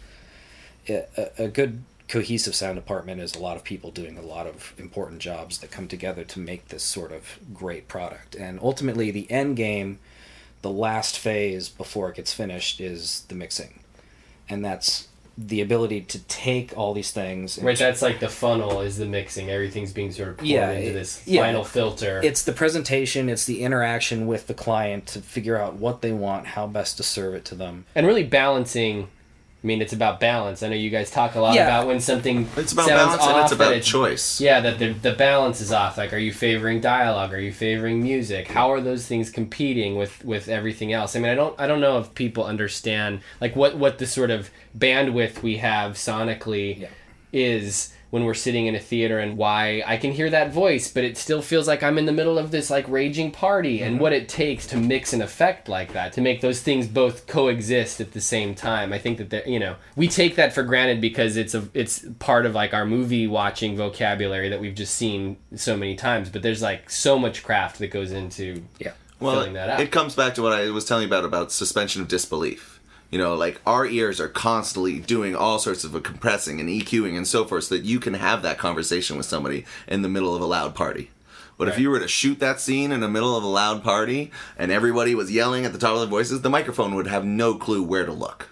[0.89, 4.47] a, a a good cohesive sound department is a lot of people doing a lot
[4.47, 9.11] of important jobs that come together to make this sort of great product and ultimately
[9.11, 9.99] the end game
[10.63, 13.81] the last phase before it gets finished is the mixing
[14.49, 15.08] and that's
[15.41, 19.07] the ability to take all these things and Right, that's like the funnel is the
[19.07, 19.49] mixing.
[19.51, 21.43] Everything's being sort of poured Yeah, into this yeah.
[21.43, 22.21] final filter.
[22.25, 26.49] it's the presentation it's the interaction with the client to figure out what they want
[26.49, 29.09] how best to serve it to them and really balancing.
[29.63, 30.63] I mean, it's about balance.
[30.63, 31.65] I know you guys talk a lot Yeah.
[31.65, 34.41] about when something It's about sounds balance and off, it's about that choice.
[34.41, 35.99] Yeah, that the, the balance is off.
[35.99, 37.35] Like, are you favoring dialogue?
[37.35, 38.47] Are you favoring music?
[38.49, 41.17] How are those things competing with with everything else?
[41.17, 44.31] I mean, I don't I don't know if people understand like what what the sort
[44.31, 46.89] of bandwidth we have sonically Yeah.
[47.33, 51.05] is when we're sitting in a theater and why I can hear that voice, but
[51.05, 54.03] it still feels like I'm in the middle of this like raging party and mm-hmm.
[54.03, 58.01] what it takes to mix an effect like that, to make those things both coexist
[58.01, 58.93] at the same time.
[58.93, 62.07] I think that they're, you know, we take that for granted because it's a it's
[62.19, 66.43] part of like our movie watching vocabulary that we've just seen so many times, but
[66.43, 68.93] there's like so much craft that goes into Yeah.
[69.21, 69.81] well, filling that out.
[69.81, 72.78] it comes back to what I was telling you about about suspension of disbelief.
[73.11, 77.27] You know, like our ears are constantly doing all sorts of compressing and EQing and
[77.27, 80.43] so forth, so that you can have that conversation with somebody in the middle of
[80.43, 81.11] a loud party.
[81.57, 84.31] But if you were to shoot that scene in the middle of a loud party
[84.57, 87.55] and everybody was yelling at the top of their voices, the microphone would have no
[87.55, 88.51] clue where to look.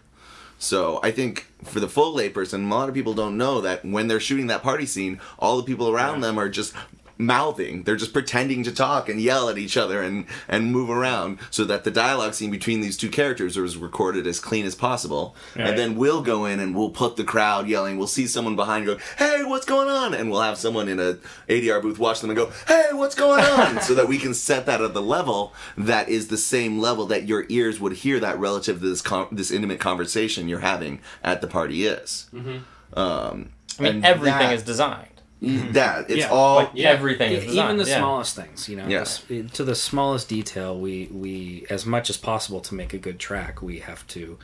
[0.59, 4.09] So I think for the full layperson, a lot of people don't know that when
[4.09, 6.75] they're shooting that party scene, all the people around them are just
[7.19, 7.83] mouthing.
[7.85, 11.65] They're just pretending to talk and yell at each other and and move around so
[11.65, 15.35] that the dialogue scene between these two characters is recorded as clean as possible.
[15.55, 15.69] Right.
[15.69, 17.97] And then we'll go in and we'll put the crowd yelling.
[17.97, 21.19] We'll see someone behind go, "Hey, what's going on?" And we'll have someone in a
[21.49, 24.67] ADR booth watch them and go, "Hey, what's going on?" so that we can set
[24.67, 28.39] that at the level that is the same level that your ears would hear that
[28.39, 32.29] relative to this con- this intimate conversation you're having at the party is.
[32.95, 35.09] Um, I mean, everything that- is designed.
[35.43, 37.99] That it's Yeah, all Like everything is E- even the yeah.
[37.99, 42.17] smallest things you know yes this- to the smallest detail we we as much as
[42.17, 44.39] possible to make a good track we have to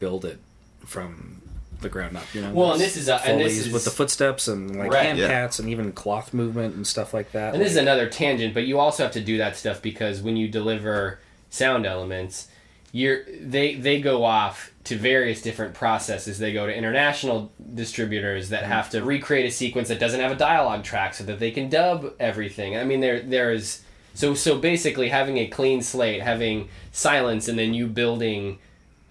[0.00, 0.38] build it
[0.84, 1.40] from
[1.80, 3.90] the ground up you know Well, and this is, uh, and this is- with the
[3.90, 5.06] footsteps and like Right.
[5.06, 5.28] hand Yeah.
[5.28, 8.64] cats and even cloth movement and stuff like that And this is another tangent, but
[8.66, 12.48] you also have to do that stuff because when you deliver sound elements,
[12.90, 16.38] you're they they go off to various different processes.
[16.38, 20.36] They go to international distributors that have to recreate a sequence that doesn't have a
[20.36, 22.76] dialogue track so that they can dub everything.
[22.76, 23.82] I mean there there is
[24.14, 28.58] so so basically having a clean slate, having silence and then you building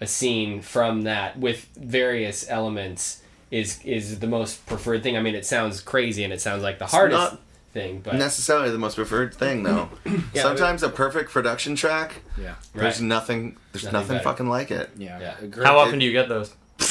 [0.00, 5.16] a scene from that with various elements is is the most preferred thing.
[5.16, 7.40] I mean it sounds crazy and it sounds like the hardest not
[7.72, 9.88] thing, but necessarily the most preferred thing though.
[10.34, 13.06] Yeah, Sometimes a perfect production track, yeah there's Right.
[13.06, 14.90] nothing there's Nothing nothing, fucking like it.
[14.96, 15.64] yeah, Yeah.
[15.64, 16.52] How often do you get those?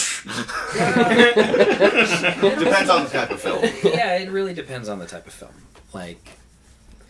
[1.82, 3.64] Depends on the type of film.
[3.84, 5.52] yeah it really depends on the type of film
[5.94, 6.24] like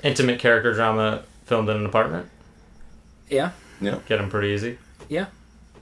[0.03, 2.27] Intimate character drama filmed in an apartment.
[3.29, 3.99] yeah Yeah.
[4.07, 4.77] Get them pretty easy.
[5.09, 5.27] yeah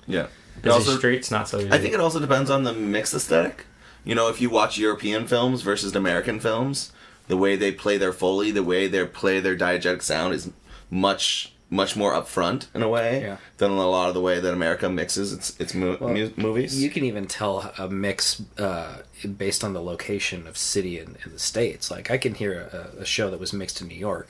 [0.08, 0.28] Yeah.
[0.62, 1.72] Busy also- streets, not so easy.
[1.72, 3.66] I think it also depends on the mix aesthetic.
[4.04, 6.92] You know, if you watch European films versus American films,
[7.30, 10.52] the way they play their foley, the way they play their diegetic sound is
[10.92, 13.38] much much more upfront in a way Yeah.
[13.58, 16.82] than a lot of the way that America mixes its its mo- Well, mu- movies.
[16.82, 19.04] You can even tell a mix uh,
[19.38, 21.92] based on the location of city in, in the states.
[21.92, 22.54] Like I can hear
[22.98, 24.28] a, a show that was mixed in New York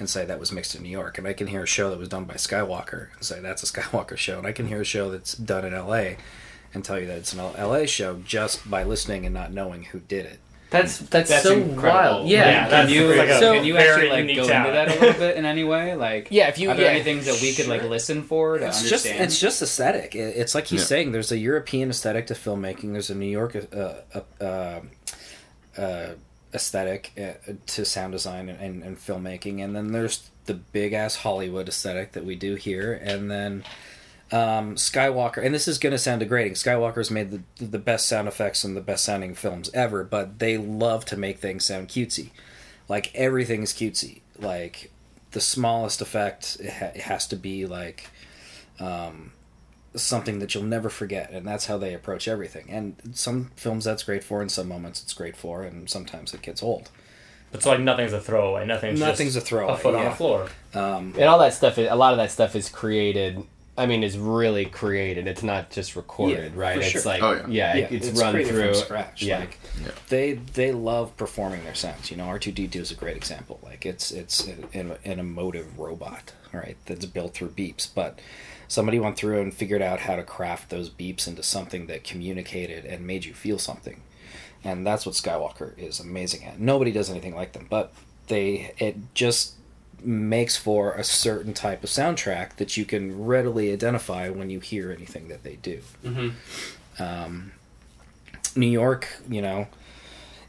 [0.00, 1.98] and say that was mixed in New York, and I can hear a show that
[2.00, 4.84] was done by Skywalker and say that's a Skywalker show, and I can hear a
[4.84, 6.16] show that's done in L.A.
[6.74, 7.86] and tell you that it's an L.A.
[7.86, 10.40] show just by listening and not knowing who did it.
[10.72, 11.82] That's that's, That's so incredible.
[12.18, 12.28] wild.
[12.28, 12.38] Yeah.
[12.50, 14.66] Yeah, that's Can you, like a so, can you actually like go talent.
[14.68, 15.94] into that a little bit in any way?
[15.94, 16.92] Like, Yeah, if you- are there yeah.
[16.92, 19.24] any things that we could like listen for to It's just understand?
[19.24, 20.14] it's just aesthetic.
[20.14, 20.86] It- It's like he's Yeah.
[20.86, 21.12] saying.
[21.12, 22.92] There's a European aesthetic to filmmaking.
[22.92, 24.80] There's a New York uh, uh, uh,
[25.80, 26.10] uh,
[26.54, 31.16] aesthetic uh, to sound design and, and, and filmmaking, and then there's the big ass
[31.16, 33.64] Hollywood aesthetic that we do here, and then
[34.32, 35.44] um, Skywalker.
[35.44, 36.52] And this is going to sound degrading.
[36.54, 40.56] Skywalker's made the the best sound effects and the best sounding films ever, but they
[40.58, 42.30] love to make things sound cutesy.
[42.88, 44.22] Like everything's cutesy.
[44.38, 44.90] Like
[45.32, 48.08] the smallest effect it ha- it has to be like
[48.80, 49.32] um,
[49.94, 52.66] something that you'll never forget, and that's how they approach everything.
[52.70, 56.42] And some films that's great for, and some moments it's great for, and sometimes it
[56.42, 56.90] gets old.
[57.50, 58.64] But it's like nothing's a throwaway.
[58.64, 60.48] Nothing's, Nothing's just a throwaway, A foot on the floor.
[60.72, 63.44] Um, And all that stuff is a lot of that stuff is created
[63.76, 65.26] I mean is really created.
[65.26, 66.74] It's not just recorded, Yeah, right?
[66.74, 67.02] for It's sure.
[67.04, 67.46] like Oh, yeah.
[67.48, 69.22] yeah, yeah, it- it's, run through from scratch.
[69.22, 69.38] Yeah.
[69.40, 69.58] Like
[70.08, 72.10] they they love performing their sounds.
[72.10, 73.58] You know, R two D two is a great example.
[73.62, 76.76] Like it's it's an, an emotive robot, right?
[76.84, 78.18] That's built through beeps, but
[78.68, 82.84] somebody went through and figured out how to craft those beeps into something that communicated
[82.84, 84.02] and made you feel something.
[84.64, 86.60] And that's what Skywalker is amazing at.
[86.60, 87.92] Nobody does anything like them, but
[88.28, 89.54] they it just
[90.04, 94.90] makes for a certain type of soundtrack that you can readily identify when you hear
[94.90, 95.80] anything that they do.
[96.98, 97.52] Um,
[98.54, 99.66] New York, you know,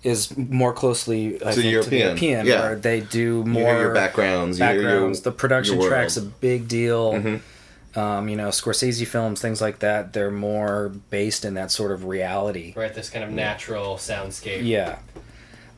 [0.03, 2.61] is more closely I To think, European, to European, yeah.
[2.61, 5.21] where they do more hear your backgrounds, you hear your- backgrounds.
[5.21, 7.13] the production your track's a big deal.
[7.13, 7.99] Mm-hmm.
[7.99, 12.05] Um, you know, Scorsese films, things like that, they're more based in that sort of
[12.05, 12.73] reality.
[12.75, 14.65] Right, this kind of natural soundscape.
[14.65, 14.97] Yeah.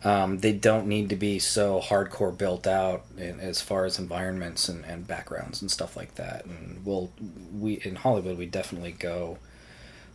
[0.05, 4.69] Um, they don't need to be so hardcore built out in, as far as environments
[4.69, 6.45] and, and backgrounds and stuff like that.
[6.45, 7.11] And we'll
[7.51, 9.39] we in Hollywood we definitely go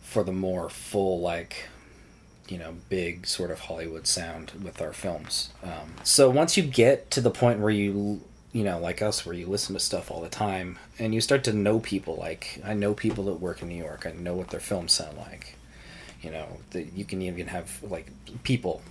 [0.01, 1.67] for the more full like
[2.47, 5.49] you know big sort of Hollywood sound with our films.
[5.61, 8.21] Um, so once you get to the point where you
[8.53, 11.43] you know like us where you listen to stuff all the time and you start
[11.43, 14.05] to know people like I know people that work in New York.
[14.05, 15.57] I know what their films sound like.
[16.21, 18.07] You know, that you can even have like
[18.43, 18.81] people,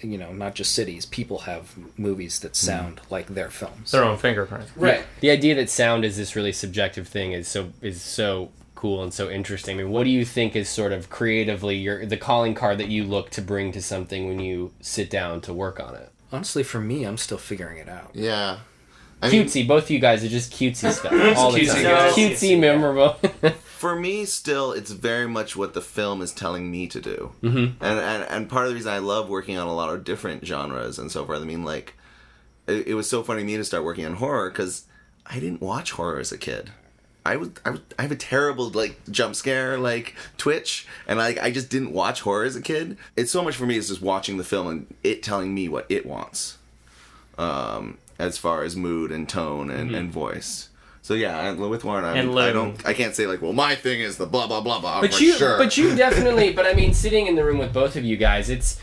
[0.00, 1.06] you know, not just cities.
[1.06, 2.66] People have movies that hmm.
[2.66, 3.92] sound like their films.
[3.92, 4.76] Their own fingerprints.
[4.76, 5.04] Right.
[5.20, 9.12] The idea that sound is this really subjective thing is so is so cool and
[9.12, 9.78] so interesting.
[9.78, 12.88] I mean, what do you think is sort of creatively your the calling card that
[12.88, 16.10] you look to bring to something when you sit down to work on it?
[16.32, 18.10] Honestly, for me, I'm still figuring it out.
[18.14, 18.60] Yeah.
[19.22, 21.82] I mean, Cutesy, both of you guys are just cutesy stuff all the Cutesy time.
[21.82, 22.14] guys.
[22.14, 23.16] Cutesy, memorable.
[23.80, 27.82] for me still it's very much what the film is telling me to do mm-hmm.
[27.82, 30.46] and, and and part of the reason i love working on a lot of different
[30.46, 31.94] genres and so forth i mean like
[32.66, 34.84] it, it was so funny to me to start working on horror because
[35.24, 36.70] i didn't watch horror as a kid
[37.24, 41.38] I would, I would, I have a terrible like jump scare like twitch, and like
[41.38, 42.96] I just didn't watch horror as a kid.
[43.14, 45.84] It's so much for me is just watching the film and it telling me what
[45.90, 46.56] it wants,
[47.36, 50.69] um, as far as mood and tone and, and voice.
[51.10, 53.74] So yeah, I, with Warren, I, And I don't, I can't say like, well, my
[53.74, 55.00] thing is the blah blah blah blah.
[55.00, 55.58] but for you sure.
[55.58, 58.48] but you definitely but i mean sitting in the room with both of you guys
[58.48, 58.78] it's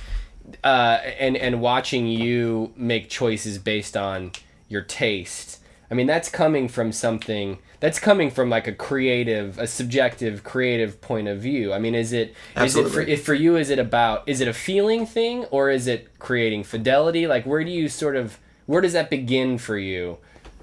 [0.61, 4.33] uh and and watching you make choices based on
[4.67, 5.59] your taste
[5.89, 10.99] i mean that's coming from something that's coming from like a creative a subjective creative
[10.99, 13.79] point of view i mean is it is it for, if for you is it
[13.79, 17.87] about is it a feeling thing or is it creating fidelity like where do you
[17.87, 20.17] sort of where does that begin for you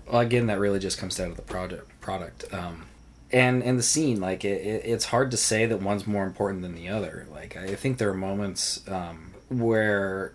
[0.07, 2.87] well again that really just comes down to the project product um,
[3.33, 6.62] and and the scene like it, it, it's hard to say that one's more important
[6.62, 7.27] than the other.
[7.31, 10.33] Like i think there are moments um, where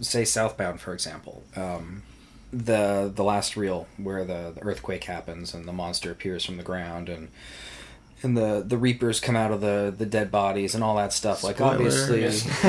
[0.00, 2.02] say southbound for example um,
[2.52, 6.62] the the last reel where the, the earthquake happens and the monster appears from the
[6.62, 7.28] ground and
[8.22, 11.44] and the the reapers come out of the the dead bodies and all that stuff
[11.44, 12.24] like obviously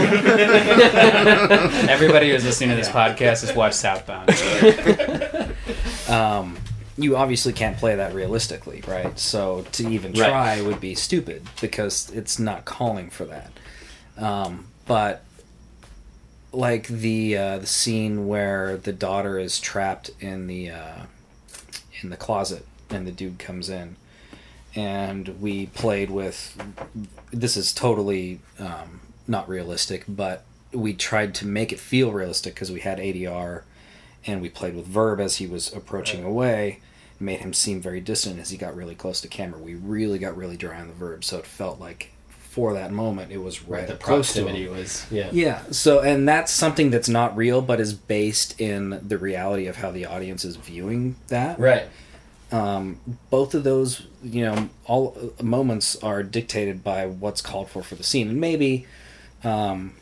[1.90, 4.30] Everybody who's listening to this podcast has watched Southbound.
[6.10, 6.58] um,
[6.98, 9.18] you obviously can't play that realistically, right?
[9.20, 10.30] So to even Right.
[10.30, 13.52] try would be stupid because it's not calling for that.
[14.18, 15.24] Um, but
[16.52, 21.00] like the uh, the scene where the daughter is trapped in the uh,
[22.02, 23.98] in the closet and the dude comes in,
[24.76, 26.56] and we played with.
[27.32, 32.72] This is totally um, not realistic, but we tried to make it feel realistic because
[32.72, 33.64] we had ADR
[34.26, 36.80] and we played with verb as he was approaching away.
[37.20, 39.60] Made him seem very distant as he got really close to camera.
[39.60, 43.32] We really got really dry on the verb so it felt like for that moment
[43.32, 44.78] it was right, the up close to proximity him.
[44.78, 45.30] was yeah.
[45.32, 49.78] Yeah so and that's something that's not real but is based in the reality of
[49.78, 51.60] how the audience is viewing that.
[51.60, 51.88] Right.
[52.52, 57.82] Um, both of those you know all uh, moments are dictated by what's called for
[57.82, 58.30] for the scene.
[58.30, 58.86] And maybe
[59.44, 59.94] um,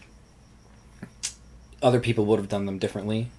[1.82, 3.30] other people would have done them differently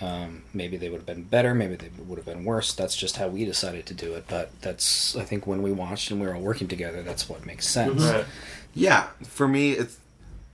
[0.00, 3.16] um, maybe they would have been better maybe they would have been worse that's just
[3.16, 6.26] how we decided to do it but that's i think when we watched and we
[6.26, 8.24] were all working together that's what makes sense Right.
[8.74, 9.98] yeah, for me, it's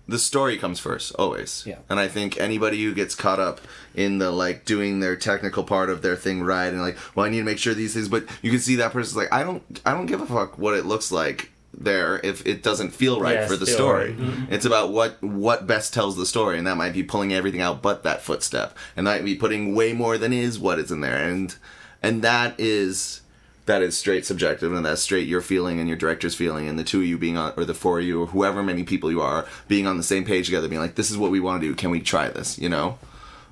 [0.07, 1.63] the story comes first always.
[1.65, 1.79] Yeah.
[1.89, 3.61] And I think anybody who gets caught up
[3.95, 7.29] in the like doing their technical part of their thing right and like, well, I
[7.29, 9.63] need to make sure these things, but you can see that person's like, I don't,
[9.87, 13.35] I don't give a fuck what it looks like there if it doesn't feel right
[13.37, 14.13] Yeah, for the story.
[14.13, 14.49] right.
[14.51, 17.81] It's about what what best tells the story, and that might be pulling everything out
[17.83, 21.01] but that footstep, and that might be putting way more than is what is in
[21.01, 21.55] there, and
[22.03, 23.21] and that is
[23.67, 26.83] that is straight subjective and that's straight your feeling and your director's feeling and the
[26.83, 29.21] two of you being on or the four of you or whoever many people you
[29.21, 31.69] are being on the same page together being like this is what we want to
[31.69, 31.75] do.
[31.75, 32.59] Can we try this?
[32.59, 32.99] You know?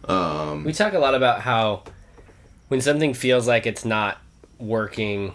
[0.08, 1.84] Um, We talk a lot about how
[2.68, 4.18] when something feels like it's not
[4.58, 5.34] working,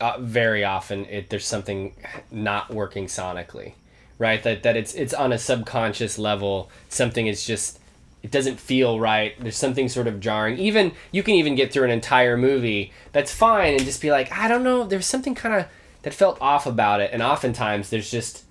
[0.00, 1.94] uh, very often it there's something
[2.30, 3.72] not working sonically,
[4.18, 4.42] right?
[4.42, 6.70] That that it's it's on a subconscious level.
[6.88, 7.80] Something is just
[8.22, 9.34] it doesn't feel right.
[9.40, 10.58] There's something sort of jarring.
[10.58, 14.32] Even you can even get through an entire movie that's fine and just be like,
[14.32, 14.84] I don't know.
[14.84, 15.66] There's something kind of
[16.02, 17.10] that felt off about it.
[17.12, 18.44] And oftentimes there's just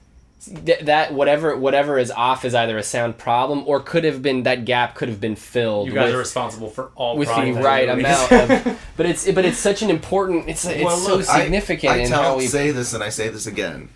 [0.46, 4.66] that whatever whatever is off is either a sound problem or could have been that
[4.66, 7.90] gap could have been filled You guys with, are responsible for all with the right
[7.90, 11.42] amount of but it's but it's such an important it's it's Well, so look, I-
[11.42, 13.90] significant I, in tell, how we say this and I say this again.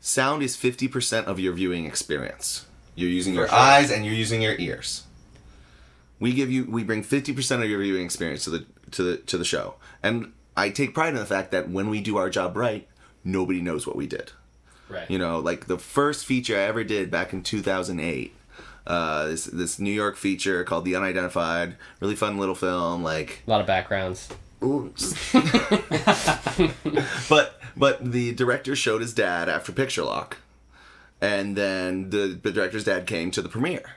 [0.00, 2.66] Sound is fifty percent of your viewing experience.
[2.94, 3.56] You're using your sure.
[3.56, 5.04] eyes and you're using your ears.
[6.18, 9.16] We give you we bring fifty percent of your viewing experience to the to the
[9.18, 9.74] to the show.
[10.02, 12.88] And I take pride in the fact that when we do our job right,
[13.24, 14.32] nobody knows what we did.
[14.88, 18.34] Right You know, like the first feature I ever did back in 2008.
[18.84, 23.02] Uh, this this New York feature called The Unidentified, really fun little film.
[23.04, 24.28] Like a lot of backgrounds
[27.28, 30.38] but but the director showed his dad after picture lock
[31.20, 33.92] and then the, the director's dad came to the premiere,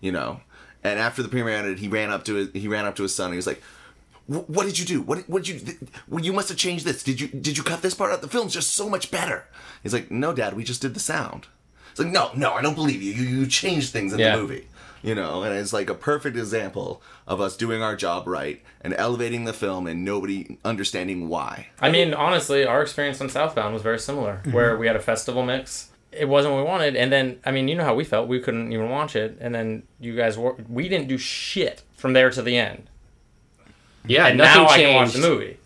[0.00, 0.40] you know,
[0.84, 3.14] and after the premiere ended, he ran up to his, he ran up to his
[3.14, 3.64] son and he was like, "Wh-
[4.26, 5.00] "What did you do?
[5.02, 5.58] What what did you?
[5.60, 7.02] th- well, you must have changed this.
[7.02, 8.22] Did you did you cut this part out?
[8.22, 9.44] The film's just so much better."
[9.82, 11.46] He's like, "No, Dad, we just did the sound."
[11.90, 13.12] It's like, "No, no, I don't believe you.
[13.12, 14.36] You you changed things in Yeah.
[14.36, 14.68] the movie."
[15.02, 18.92] You know, and it's like a perfect example of us doing our job right and
[18.94, 21.68] elevating the film and nobody understanding why.
[21.80, 24.52] I mean, honestly, our experience on Southbound was very similar, mm-hmm.
[24.52, 25.90] where we had a festival mix.
[26.10, 28.26] It wasn't what we wanted, and then I mean, you know how we felt.
[28.26, 30.56] We couldn't even watch it, and then you guys were.
[30.68, 32.88] We didn't do shit from there to the end,
[34.06, 34.84] Yeah, and nothing now I changed.
[34.86, 35.56] can watch the movie,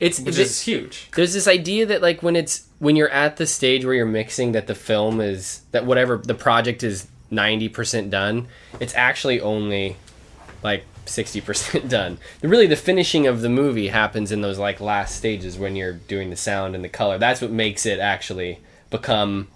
[0.00, 1.08] It's which th- is huge.
[1.14, 4.52] there's this idea that like when it's when you're at the stage where you're mixing
[4.52, 8.46] that the film is that whatever the project is 90% done
[8.80, 9.96] it's actually only
[10.62, 15.56] like 60% done really the finishing of the movie happens in those like last stages
[15.58, 18.58] when you're doing the sound and the color that's what makes it actually
[18.90, 19.48] become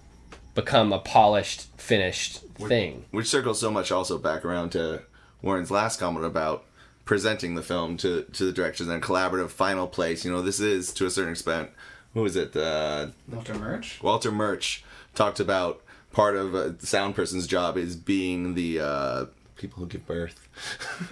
[0.55, 5.03] become a polished finished thing Which circles so much also back around to
[5.43, 6.65] Warren's last comment about
[7.07, 10.25] presenting the film to, to the directors and a collaborative final place.
[10.25, 11.71] You know, this is to a certain extent,
[12.13, 12.55] who is it?
[12.55, 14.03] Uh, Walter Murch.
[14.03, 14.85] Walter Murch
[15.15, 15.81] talked about
[16.13, 19.25] part of a sound person's job is being the uh,
[19.57, 20.49] people who give birth.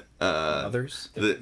[0.20, 1.10] Others.
[1.14, 1.38] The,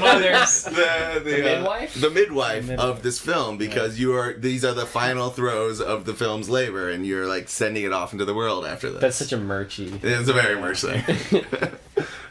[0.00, 0.64] Mothers.
[0.64, 2.00] the, the, uh, midwife?
[2.00, 6.14] the midwife of this film because you are these are the final throes of the
[6.14, 9.00] film's labor and you're like sending it off into the world after this.
[9.02, 11.02] that's such a murchy it's a very Murch thing.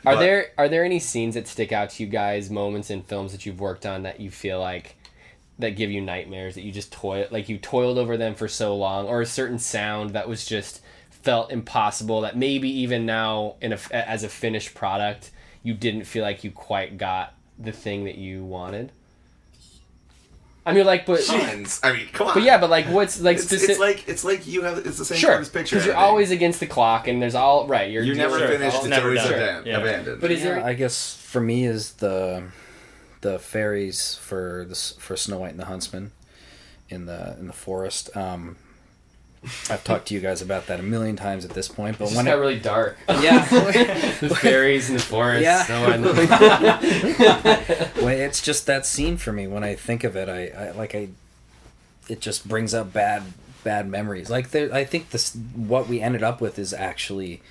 [0.09, 3.03] Are But- there are there any scenes that stick out to you guys, moments in
[3.03, 4.95] films that you've worked on that you feel like
[5.59, 8.75] that give you nightmares that you just toil like you toiled over them for so
[8.75, 10.81] long, or a certain sound that was just
[11.11, 15.31] felt impossible that maybe even now in a as a finished product
[15.61, 18.91] you didn't feel like you quite got the thing that you wanted.
[20.69, 21.79] I mean, like, but Tons.
[21.83, 22.33] I mean, come on.
[22.33, 23.69] but yeah, but like, what's like it's, specific?
[23.71, 25.75] it's like it's like you have it's the same sure, part as picture.
[25.75, 26.09] because you're editing.
[26.09, 27.91] always against the clock, and there's all right.
[27.91, 28.75] You're you're never you're- finished.
[28.77, 29.33] all- It's never always done.
[29.33, 29.77] aban- Yeah.
[29.79, 30.21] abandoned.
[30.21, 30.57] But is there?
[30.57, 32.43] Yeah, I guess for me is the
[33.21, 36.11] the fairies for the for Snow White and the Huntsman
[36.89, 38.15] in the in the forest.
[38.15, 38.55] Um,
[39.69, 42.15] I've talked to you guys about that a million times at this point, but It
[42.15, 42.97] when got really dark.
[43.07, 43.45] yeah,
[44.19, 45.43] the fairies in the forest.
[45.43, 45.97] Yeah.
[48.01, 49.47] When it's just that scene for me.
[49.47, 51.09] When I think of it, I, I like I,
[52.07, 53.23] it just brings up bad
[53.63, 54.29] bad memories.
[54.29, 57.41] Like there, I think this what we ended up with is actually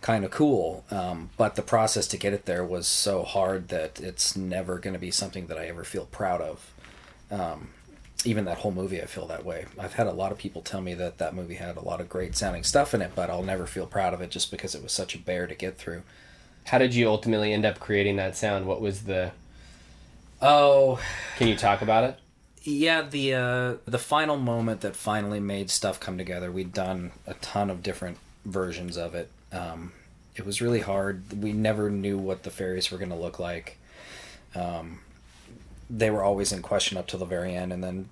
[0.00, 3.98] kind of cool, um, but the process to get it there was so hard that
[4.00, 6.70] it's never going to be something that I ever feel proud of.
[7.30, 7.68] Um,
[8.24, 9.66] even that whole movie, I feel that way.
[9.78, 12.08] I've had a lot of people tell me that that movie had a lot of
[12.08, 14.82] great sounding stuff in it, but I'll never feel proud of it just because it
[14.82, 16.02] was such a bear to get through.
[16.66, 18.66] How did you ultimately end up creating that sound?
[18.66, 19.32] What was the?
[20.40, 21.00] Oh,
[21.36, 22.18] Can you talk about it?
[22.62, 26.50] Yeah, the uh, the final moment that finally made stuff come together.
[26.50, 29.30] We'd done a ton of different versions of it.
[29.52, 29.92] Um,
[30.34, 31.42] it was really hard.
[31.42, 33.76] We never knew what the fairies were going to look like.
[34.54, 35.00] Um,
[35.88, 38.08] they were always in question up till the very end, and then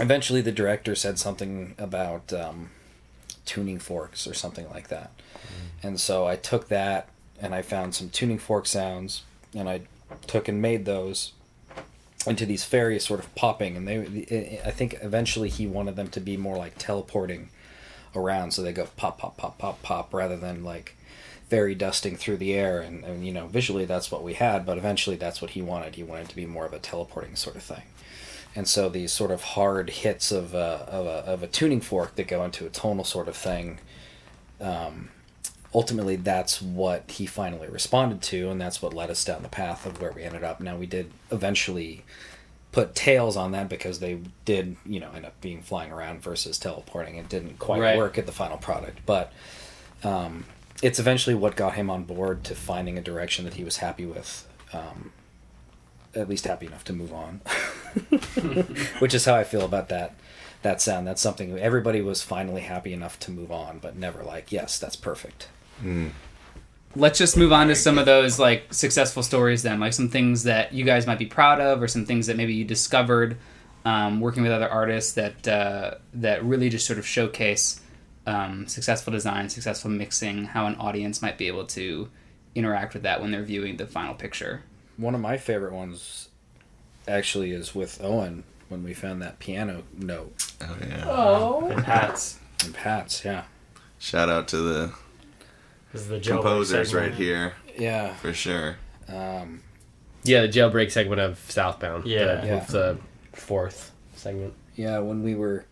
[0.00, 2.70] eventually the director said something about um,
[3.44, 5.10] tuning forks or something like that.
[5.82, 7.08] And so I took that
[7.40, 9.22] and I found some tuning fork sounds,
[9.54, 9.82] and I
[10.26, 11.32] took and made those
[12.26, 16.20] into these fairies sort of popping and they i think eventually he wanted them to
[16.20, 17.48] be more like teleporting
[18.14, 20.96] around so they go pop pop pop pop pop rather than like
[21.48, 24.76] fairy dusting through the air and, and you know visually that's what we had but
[24.76, 25.94] eventually that's what he wanted.
[25.94, 27.82] He wanted to be more of a teleporting sort of thing.
[28.56, 32.16] And so these sort of hard hits of a, of a, of a tuning fork
[32.16, 33.78] that go into a tonal sort of thing
[34.60, 35.10] um,
[35.74, 39.86] ultimately that's what he finally responded to and that's what led us down the path
[39.86, 40.60] of where we ended up.
[40.60, 42.04] Now we did eventually
[42.72, 46.58] put tails on that because they did you know end up being flying around versus
[46.58, 47.16] teleporting.
[47.16, 47.96] It didn't quite Right.
[47.96, 49.32] work at the final product but
[50.04, 50.44] um,
[50.82, 54.06] it's eventually what got him on board to finding a direction that he was happy
[54.06, 55.12] with um,
[56.14, 57.40] at least happy enough to move on.
[58.98, 60.14] Which is how i feel about that
[60.62, 61.06] that sound.
[61.06, 64.96] That's something everybody was finally happy enough to move on but never like yes that's
[64.96, 65.48] perfect.
[66.96, 70.44] Let's just move on to some of those like successful stories then, like some things
[70.44, 73.36] that you guys might be proud of, or some things that maybe you discovered
[73.84, 77.80] um, working with other artists that uh, that really just sort of showcase
[78.28, 82.08] um, successful design, successful mixing, how an audience might be able to
[82.54, 84.62] interact with that when they're viewing the final picture.
[84.96, 86.28] One of my favorite ones
[87.06, 91.04] actually is with Owen when we found that piano note Oh yeah.
[91.06, 91.68] Oh.
[91.68, 92.38] And Pat's.
[92.64, 93.24] And Pat's.
[93.24, 93.44] Yeah.
[93.98, 94.92] Shout out to the
[95.92, 97.12] This is the composers segment.
[97.12, 98.14] right here Yeah.
[98.16, 98.76] for sure.
[99.08, 99.62] Um,
[100.24, 102.04] Yeah, the jailbreak segment of Southbound.
[102.06, 102.40] Yeah.
[102.42, 102.64] the, Yeah.
[102.64, 102.98] the
[103.32, 104.52] fourth segment.
[104.74, 105.64] yeah, when we were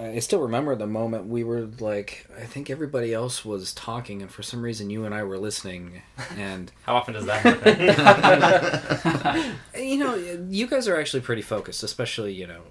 [0.00, 4.30] I still remember the moment we were like, I think everybody else was talking, and
[4.30, 6.00] for some reason you and I were listening,
[6.36, 9.56] and How often does that happen?
[9.76, 10.14] you know,
[10.48, 12.62] you guys are actually pretty focused, especially you know,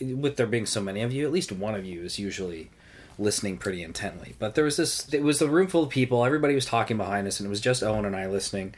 [0.00, 1.26] with there being so many of you.
[1.26, 2.70] At least one of you is usually
[3.18, 4.34] listening pretty intently.
[4.38, 5.12] But there was this.
[5.12, 6.24] It was a room full of people.
[6.24, 8.74] Everybody was talking behind us, and it was just Owen and I listening.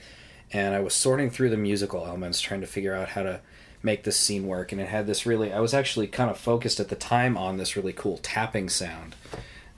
[0.53, 3.41] And I was sorting through the musical elements, trying to figure out how to
[3.85, 4.73] make this scene work.
[4.73, 5.53] And it had this really.
[5.53, 9.15] I was actually kind of focused at the time on this really cool tapping sound.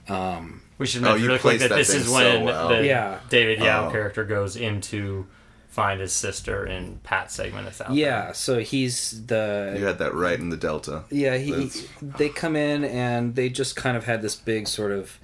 [0.07, 2.45] Um, We should Oh, mention you really quick that that this thing is so when
[2.45, 2.69] well.
[2.69, 3.19] the Yeah.
[3.29, 3.91] David Yow Oh.
[3.91, 5.25] character goes into
[5.69, 7.91] find his sister in Pat's segment of South.
[7.91, 11.03] yeah, so he's the You had that right in the delta.
[11.11, 14.91] Yeah, he, That's- they come in and they just kind of had this big sort
[14.91, 15.19] of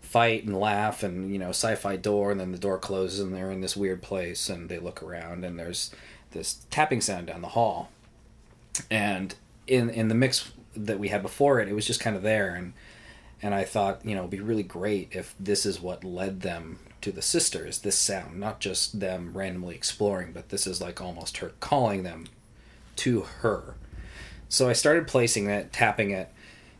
[0.00, 3.50] fight and laugh and you know sci-fi door and then the door closes and they're
[3.50, 5.90] in this weird place and they look around and there's
[6.32, 7.88] this tapping sound down the hall
[8.90, 9.34] and
[9.66, 12.54] in in the mix that we had before it it was just kind of there
[12.54, 12.72] and
[13.42, 16.78] and I thought you know it'd be really great if this is what led them
[17.00, 21.38] to the sisters this sound not just them randomly exploring but this is like almost
[21.38, 22.26] her calling them
[22.96, 23.76] to her
[24.52, 26.30] so I started placing it, tapping it,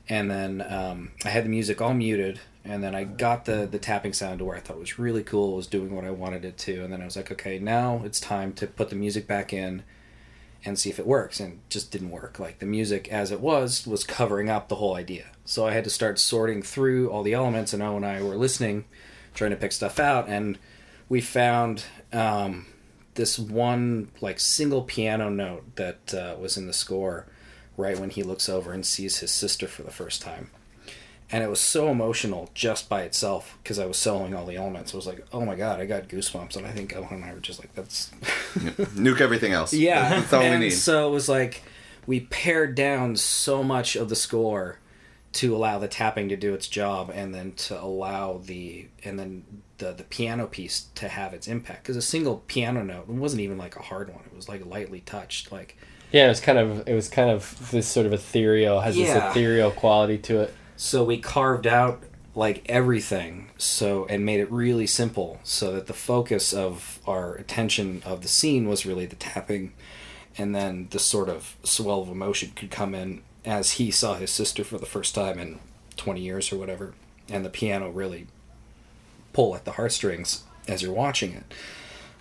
[0.07, 3.79] and then um, I had the music all muted, and then I got the the
[3.79, 5.57] tapping sound to where I thought was really cool.
[5.57, 8.21] Was doing what I wanted it to, and then I was like, okay, now it's
[8.21, 9.85] time to put the music back in
[10.65, 12.39] and see if it works, and it just didn't work.
[12.39, 15.27] Like the music as it was was covering up the whole idea.
[15.45, 18.37] So I had to start sorting through all the elements, and Owen and I were
[18.37, 18.85] listening,
[19.35, 20.59] trying to pick stuff out, and
[21.09, 21.85] we found.
[22.13, 22.67] Um,
[23.15, 27.27] this one like single piano note that uh, was in the score
[27.77, 30.51] right when he looks over and sees his sister for the first time.
[31.33, 34.93] And it was so emotional just by itself because I was soloing all the elements.
[34.93, 36.57] I was like, oh my god, I got goosebumps.
[36.57, 38.11] And I think Owen and I were just like, that's.
[38.95, 39.73] Nuke everything else.
[39.73, 40.11] yeah.
[40.11, 40.71] That's all we need.
[40.71, 41.63] So it was like
[42.07, 44.79] we pared down so much of the score
[45.33, 49.45] to allow the tapping to do its job and then to allow the and then
[49.79, 53.41] the the piano piece to have its impact because a single piano note it wasn't
[53.41, 55.79] even like a hard one it was like lightly touched like
[56.13, 59.15] Yeah, it was kind of it was kind of this sort of ethereal has Yeah.
[59.15, 60.55] this ethereal quality to it.
[60.83, 62.03] So we carved out
[62.35, 68.03] like everything so and made it really simple so that the focus of our attention
[68.05, 69.75] of the scene was really the tapping
[70.37, 74.33] and then the sort of swell of emotion could come in as he saw his
[74.33, 75.61] sister for the first time in
[75.99, 76.95] 20 years or whatever
[77.29, 78.27] and the piano really
[79.33, 81.55] pull at the heartstrings as you're watching it.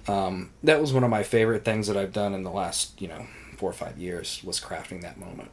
[0.07, 3.07] Um, that was one of my favorite things that i've done in the last you
[3.07, 3.25] know
[3.57, 5.49] four or five years was crafting that moment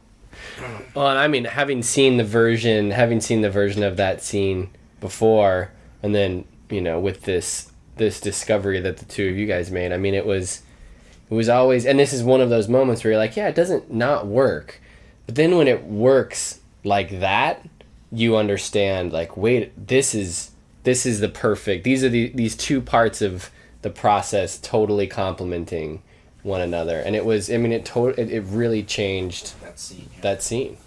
[0.93, 4.69] Well, and I mean, having seen the version, having seen the version of that scene
[4.99, 5.71] before,
[6.03, 9.91] and then you know, with this this discovery that the two of you guys made,
[9.91, 10.61] I mean, it was
[11.29, 13.55] it was always, and this is one of those moments where you're like, yeah, it
[13.55, 14.81] doesn't not work,
[15.25, 17.67] but then when it works like that,
[18.11, 20.51] you understand, like, wait, this is
[20.83, 21.83] this is the perfect.
[21.83, 26.01] These are the these two parts of the process totally complementing
[26.43, 30.09] one another, and it was, I mean, it to- it, it really changed that scene
[30.21, 30.77] that scene.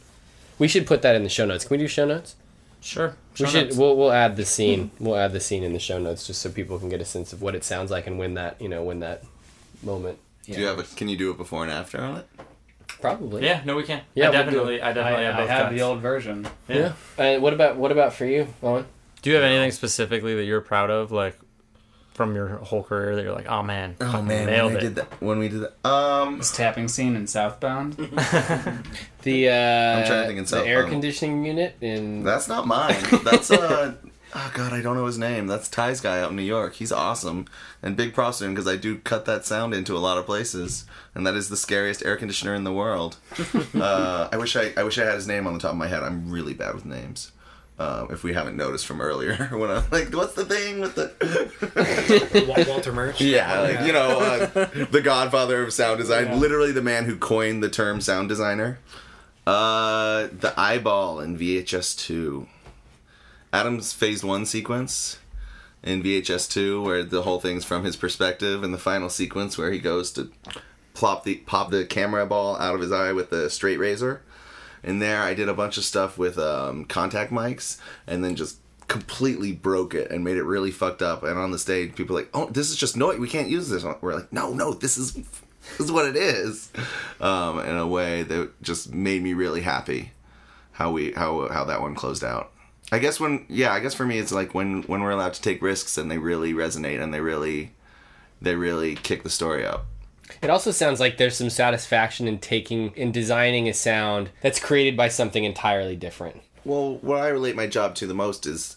[0.59, 1.65] We should put that in the show notes.
[1.65, 2.37] Can we do show notes?
[2.81, 3.17] Sure.
[3.39, 3.65] we should.
[3.67, 3.77] Notes.
[3.77, 4.91] We'll we'll add the scene.
[4.99, 7.33] We'll add the scene in the show notes just so people can get a sense
[7.33, 9.25] of what it sounds like and when that you know when that
[9.83, 10.19] moment.
[10.45, 10.83] Do you have a?
[10.83, 12.27] Can you do it before and after on it?
[13.01, 13.45] Probably.
[13.45, 14.05] Yeah, no, we can't.
[14.15, 15.75] Yeah, I we'll definitely, I definitely I, have I have cuts.
[15.75, 16.47] the old version.
[16.69, 16.93] Yeah.
[17.19, 18.87] And what about what about for you, Owen?
[19.23, 21.39] Do you have anything specifically that you're proud of, like
[22.23, 24.81] from your whole career, that you're like, oh man, Oh man, nailed when it.
[24.81, 25.21] did that.
[25.21, 25.89] When we did that.
[25.89, 26.39] Um.
[26.39, 27.97] This tapping scene in Southbound.
[29.23, 29.53] The uh,
[29.99, 32.25] I'm trying to think in the air conditioning unit in.
[32.25, 32.97] That's not mine.
[33.25, 33.95] That's uh
[34.35, 35.47] oh god, I don't know his name.
[35.47, 36.75] That's Ty's guy out in New York.
[36.75, 37.47] He's awesome.
[37.85, 40.27] And big props to him because I do cut that sound into a lot of
[40.27, 40.87] places.
[41.15, 43.17] And that is the scariest air conditioner in the world.
[43.75, 45.87] uh, I wish I I wish I had his name on the top of my
[45.87, 46.03] head.
[46.03, 47.31] I'm really bad with names.
[47.83, 52.65] Um, if we haven't noticed from earlier, when I'm like, "What's the thing with the?"
[52.69, 54.47] walter murch yeah, like you know, uh,
[54.91, 56.39] the Godfather of sound design.
[56.39, 58.79] Literally, the man who coined the term sound designer.
[59.47, 62.47] Uh, the eyeball in VHS two.
[63.53, 65.19] Adam's phase one sequence
[65.83, 69.73] in VHS two, where the whole thing's from his perspective, and the final sequence where
[69.73, 70.31] he goes to
[70.95, 74.23] plop the pop the camera ball out of his eye with the straight razor.
[74.83, 78.59] In there, I did a bunch of stuff with um, contact mics, and then just
[78.89, 81.23] completely broke it and made it really fucked up.
[81.23, 83.19] And on the stage, people like, "Oh, this is just noise.
[83.19, 86.71] We can't use this." We're like, "No, no, this is this is what it is."
[87.21, 90.13] Um, in a way that just made me really happy
[90.73, 92.51] how we how how that one closed out.
[92.91, 95.43] I guess when yeah, I guess for me it's like when when we're allowed to
[95.43, 97.73] take risks and they really resonate and they really
[98.41, 99.87] they really kick the story up.
[100.43, 104.97] It also sounds like there's some satisfaction in taking in designing a sound that's created
[104.97, 106.43] by something entirely different.
[106.65, 108.77] Well, what I relate my job to the most is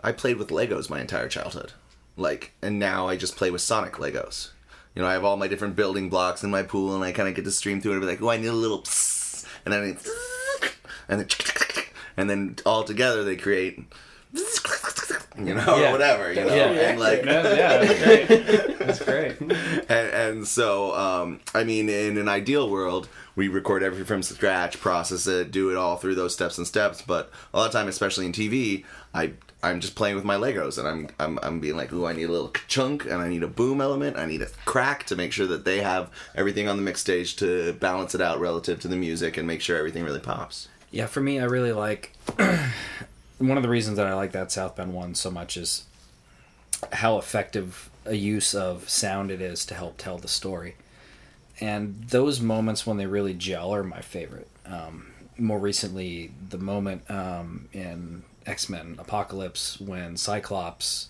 [0.00, 1.72] I played with Legos my entire childhood.
[2.16, 4.50] Like, and now I just play with Sonic Legos.
[4.94, 7.28] You know, I have all my different building blocks in my pool, and I kind
[7.28, 9.46] of get to stream through it and be like, oh, I need a little psst,
[9.64, 10.08] and then it's,
[11.08, 11.28] and then,
[12.16, 13.82] and then all together they create,
[15.38, 15.88] you know, Yeah.
[15.88, 16.70] or whatever, you know, Yeah.
[16.90, 17.42] and like, yeah,
[17.78, 18.78] that's great.
[18.78, 19.40] That's great.
[19.88, 24.80] and, and so um, I mean, in an ideal world, we record everything from scratch,
[24.80, 27.02] process it, do it all through those steps and steps.
[27.02, 29.32] But a lot of time, especially in TV, I
[29.62, 32.24] I'm just playing with my Legos, and I'm I'm, I'm being like, ooh, I need
[32.24, 35.32] a little chunk, and I need a boom element, I need a crack to make
[35.32, 38.88] sure that they have everything on the mix stage to balance it out relative to
[38.88, 40.68] the music and make sure everything really pops.
[40.90, 42.12] Yeah, for me, I really like.
[43.48, 45.84] one of the reasons that I like that Southbound one so much is
[46.92, 50.76] how effective a use of sound it is to help tell the story.
[51.60, 54.48] And those moments when they really gel are my favorite.
[54.66, 61.08] Um, more recently, the moment um, in X Men Apocalypse when Cyclops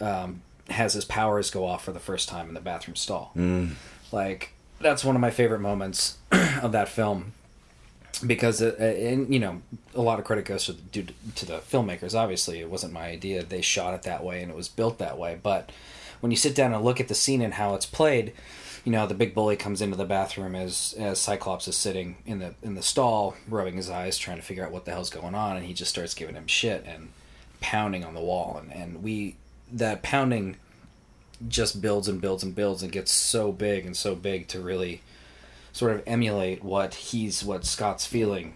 [0.00, 3.32] um, has his powers go off for the first time in the bathroom stall.
[4.12, 6.18] Like, that's one of my favorite moments
[6.62, 7.32] of that film
[8.18, 9.62] because it, and you know
[9.94, 12.14] a lot of credit goes to the, to the filmmakers.
[12.14, 13.42] Obviously it wasn't my idea.
[13.42, 15.38] They shot it that way and it was built that way.
[15.42, 15.70] But
[16.20, 18.32] when you sit down and look at the scene and how it's played
[18.84, 22.38] you know the big bully comes into the bathroom as as cyclops is sitting in
[22.38, 25.34] the in the stall rubbing his eyes trying to figure out what the hell's going
[25.34, 25.56] on.
[25.56, 27.08] And he just starts giving him shit and
[27.60, 28.60] pounding on the wall.
[28.60, 29.36] And and we
[29.72, 30.56] that pounding
[31.48, 35.00] just builds and builds and builds and gets so big and so big to really
[35.74, 38.54] sort of emulate what he's what Scott's feeling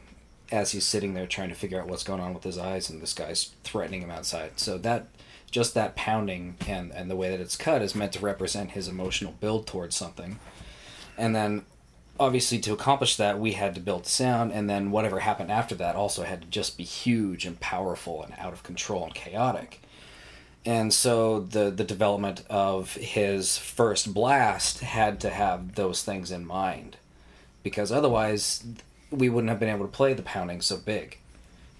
[0.51, 3.03] as he's sitting there trying to figure out what's going on with his eyes and
[3.03, 4.53] this guy's threatening him outside.
[4.59, 5.09] So that
[5.51, 8.87] just that pounding and and the way that it's cut is meant to represent his
[8.87, 10.39] emotional build towards something.
[11.19, 11.65] And then
[12.21, 15.97] obviously to accomplish that we had to build sound and then whatever happened after that
[15.97, 19.81] also had to just be huge and powerful and out of control and chaotic.
[20.65, 26.47] And so the the development of his first blast had to have those things in
[26.47, 26.97] mind
[27.69, 28.65] because otherwise
[29.11, 31.19] we wouldn't have been able to play the pounding so big.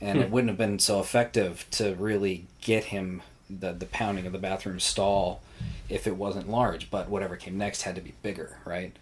[0.01, 4.33] And it wouldn't have been so effective to really get him the, the pounding of
[4.33, 5.41] the bathroom stall
[5.89, 8.95] if it wasn't large but whatever came next had to be bigger right?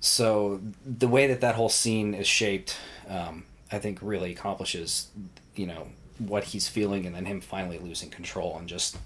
[0.00, 2.78] So the way that that whole scene is shaped
[3.08, 5.08] um, i think really accomplishes
[5.54, 5.88] you know
[6.18, 8.96] what he's feeling and then him finally losing control and just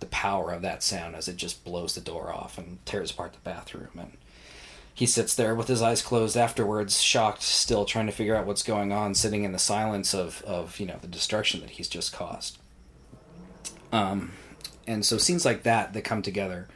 [0.00, 3.32] the power of that sound as it just blows the door off and tears apart
[3.32, 4.12] the bathroom and
[4.94, 8.62] he sits there with his eyes closed afterwards, shocked, still trying to figure out what's
[8.62, 12.12] going on, sitting in the silence of, of you know the destruction that he's just
[12.12, 12.58] caused.
[13.92, 14.32] Um,
[14.86, 16.68] and so scenes like that that come together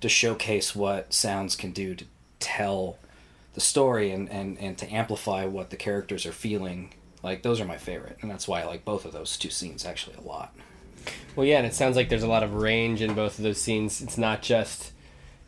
[0.00, 2.04] to showcase what sounds can do to
[2.38, 2.98] tell
[3.54, 6.92] the story and, and, and to amplify what the characters are feeling,
[7.22, 9.86] like those are my favorite, and that's why I like both of those two scenes
[9.86, 10.54] actually a lot.
[11.36, 13.60] Well, yeah, and it sounds like there's a lot of range in both of those
[13.60, 14.02] scenes.
[14.02, 14.92] It's not just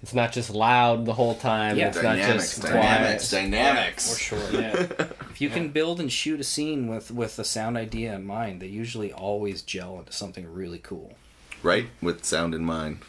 [0.07, 1.77] it's not just loud the whole time.
[1.77, 1.89] Yeah.
[1.89, 3.43] it's not Dynamics, just dynamics, quiet.
[3.51, 4.13] dynamics.
[4.15, 4.61] For sure.
[4.61, 4.87] Yeah.
[5.31, 8.63] If you can build and shoot a scene with with a sound idea in mind,
[8.63, 11.13] they usually always gel into something really cool.
[11.63, 13.01] Right with sound in mind.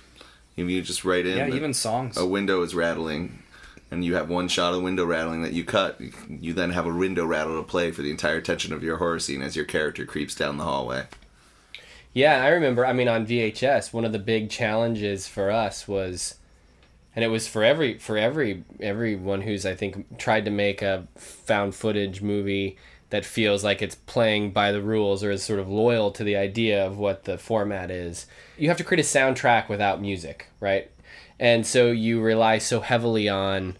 [0.57, 2.17] If you just write in Yeah, even songs.
[2.17, 3.43] a window is rattling,
[3.91, 6.93] and you have one shot of window rattling that you cut, you then have a
[6.93, 10.03] window rattle to play for the entire tension of your horror scene as your character
[10.03, 11.05] creeps down the hallway.
[12.13, 12.85] Yeah, I remember.
[12.85, 16.35] I mean, on VHS, one of the big challenges for us was,
[17.17, 21.07] and it was for every for every everyone who's I think tried to make a
[21.15, 22.77] found footage movie
[23.09, 26.35] that feels like it's playing by the rules or is sort of loyal to the
[26.35, 28.27] idea of what the format is.
[28.55, 30.91] You have to create a soundtrack without music, right?
[31.39, 33.77] And so you rely so heavily on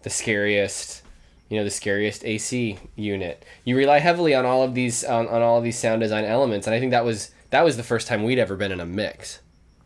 [0.00, 1.02] the scariest
[1.50, 3.44] you know the scariest AC unit.
[3.62, 6.66] You rely heavily on all of these on, on all of these sound design elements,
[6.66, 8.86] and I think that was that was the first time we'd ever been in a
[8.86, 9.40] mix.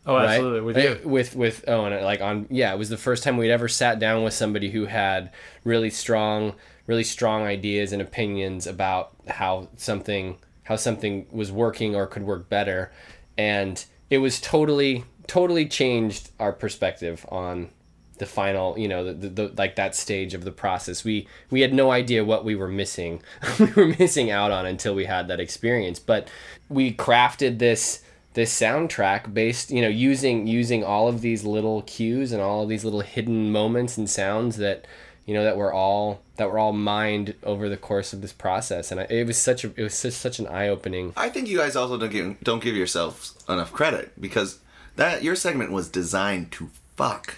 [0.06, 0.30] Oh, right?
[0.34, 0.60] absolutely.
[0.60, 1.00] With Uh, you.
[1.04, 3.98] with with oh, and like on yeah, it was the first time we'd ever sat
[3.98, 5.30] down with somebody who had
[5.64, 6.54] really strong,
[6.86, 12.48] really strong ideas and opinions about how something how something was working or could work
[12.48, 12.92] better,
[13.38, 17.70] and it was totally totally changed our perspective on
[18.18, 21.62] the final you know the, the, the like that stage of the process we we
[21.62, 23.20] had no idea what we were missing
[23.58, 26.28] we were missing out on until we had that experience but
[26.68, 28.02] we crafted this
[28.34, 32.68] this soundtrack based you know using using all of these little cues and all of
[32.68, 34.86] these little hidden moments and sounds that
[35.24, 38.90] you know that were all that were all mined over the course of this process
[38.90, 41.58] and I, it was such a it was such, such an eye-opening I think you
[41.58, 44.58] guys also don't give don't give yourselves enough credit because
[44.96, 47.36] that your segment was designed to fuck.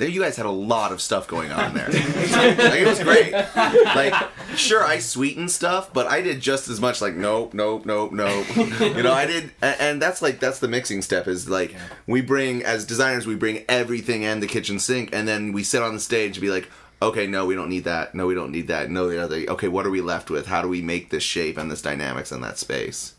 [0.00, 1.86] There you guys had a lot of stuff going on there.
[1.88, 3.32] like, it was great.
[3.34, 4.14] Like,
[4.56, 7.02] sure, I sweetened stuff, but I did just as much.
[7.02, 8.46] Like, nope, nope, nope, nope.
[8.56, 11.28] You know, I did, and that's like that's the mixing step.
[11.28, 11.76] Is like
[12.06, 15.82] we bring as designers, we bring everything and the kitchen sink, and then we sit
[15.82, 16.68] on the stage and be like.
[17.02, 18.14] Okay, no, we don't need that.
[18.14, 18.90] No, we don't need that.
[18.90, 19.36] No, the other.
[19.48, 20.44] Okay, what are we left with?
[20.44, 23.14] How do we make this shape and this dynamics in that space?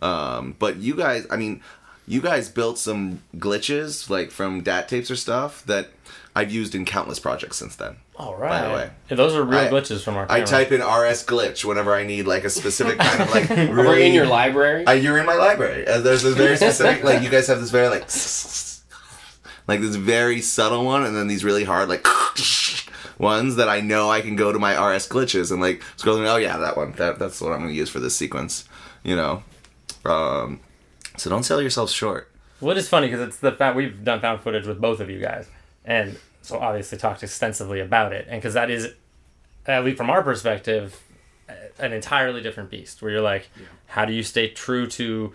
[0.00, 1.60] Um, but you guys, I mean,
[2.08, 5.90] you guys built some glitches like from DAT tapes or stuff that
[6.34, 7.96] I've used in countless projects since then.
[8.16, 8.48] All right.
[8.62, 8.90] By the way.
[9.10, 10.26] Yeah, those are real I- glitches from our.
[10.30, 13.82] I type in RS glitch whenever I need like a specific kind of like We're
[13.82, 14.86] really in your library.
[14.86, 15.86] Uh, you're in my library.
[15.86, 18.02] Uh, there's this very specific like you guys have this very like
[19.68, 22.06] like this very subtle one, and then these really hard like
[23.18, 26.28] ones that I know I can go to my RS glitches and like scroll through.
[26.28, 26.92] Oh yeah, that one.
[26.92, 28.64] That that's what I'm going to use for this sequence.
[29.04, 29.42] You know.
[30.04, 30.60] Um,
[31.18, 32.30] so don't sell yourself short.
[32.60, 35.20] What is funny because it's the fact we've done found footage with both of you
[35.20, 35.48] guys,
[35.84, 38.94] and so obviously talked extensively about it, and because that is,
[39.66, 41.02] at least from our perspective,
[41.78, 43.00] an entirely different beast.
[43.00, 43.48] Where you're like,
[43.86, 45.32] how do you stay true to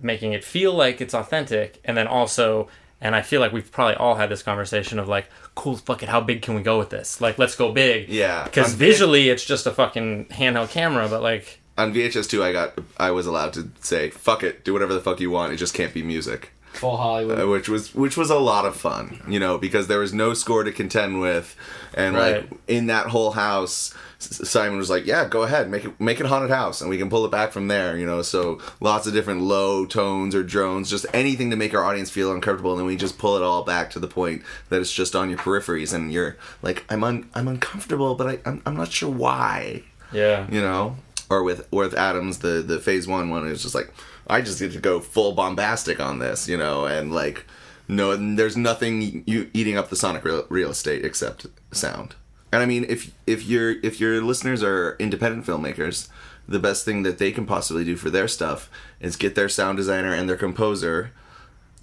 [0.00, 2.68] making it feel like it's authentic, and then also,
[3.00, 6.08] and I feel like we've probably all had this conversation of like, cool, fuck it,
[6.08, 7.20] how big can we go with this?
[7.20, 8.08] Like, let's go big.
[8.08, 8.44] Yeah.
[8.44, 12.78] Because visually, it's just a fucking handheld camera, but like, on VHS two, I got
[12.96, 15.52] I was allowed to say fuck it, do whatever the fuck you want.
[15.52, 16.52] It just can't be music.
[16.72, 17.40] Full Hollywood.
[17.40, 20.34] uh, which was which was a lot of fun, you know, because there was no
[20.34, 21.56] score to contend with,
[21.94, 26.20] and like in that whole house, Simon was like, "Yeah, go ahead, make it make
[26.20, 29.08] it haunted house, and we can pull it back from there." You know, so lots
[29.08, 32.78] of different low tones or drones, just anything to make our audience feel uncomfortable, and
[32.78, 35.38] then we just pull it all back to the point that it's just on your
[35.38, 39.82] peripheries, and you're like, "I'm un- I'm uncomfortable, but I I'm, I'm not sure why."
[40.12, 40.46] yeah.
[40.50, 40.96] you know
[41.30, 43.92] or with with adams the the phase one one is just like
[44.28, 47.46] i just get to go full bombastic on this you know and like
[47.88, 52.14] no there's nothing you eating up the sonic real, real estate except sound
[52.52, 56.08] and i mean if if your if your listeners are independent filmmakers
[56.50, 58.68] the best thing that they can possibly do for their stuff
[59.00, 61.12] is get their sound designer and their composer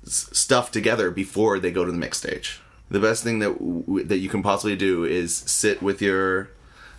[0.04, 2.62] stuff together before they go to the mix stage.
[2.90, 6.50] The best thing that w- that you can possibly do is sit with your,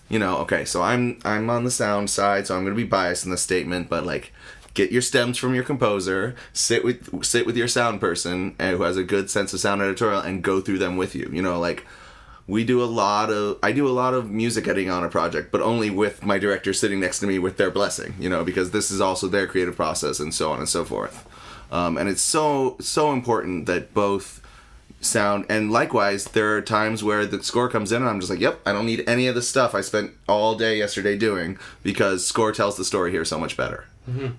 [0.08, 2.88] you know, okay, so I'm I'm on the sound side, so I'm going to be
[2.88, 4.32] biased in the statement, but like
[4.74, 8.82] get your stems from your composer, sit with sit with your sound person uh, who
[8.84, 11.28] has a good sense of sound editorial and go through them with you.
[11.32, 11.84] You know, like
[12.46, 15.52] we do a lot of I do a lot of music editing on a project,
[15.52, 18.70] but only with my director sitting next to me with their blessing, you know, because
[18.70, 21.26] this is also their creative process and so on and so forth.
[21.70, 24.40] Um, and it's so so important that both
[25.00, 28.40] sound and likewise there are times where the score comes in and I'm just like,
[28.40, 32.26] yep, I don't need any of the stuff I spent all day yesterday doing because
[32.26, 33.86] score tells the story here so much better.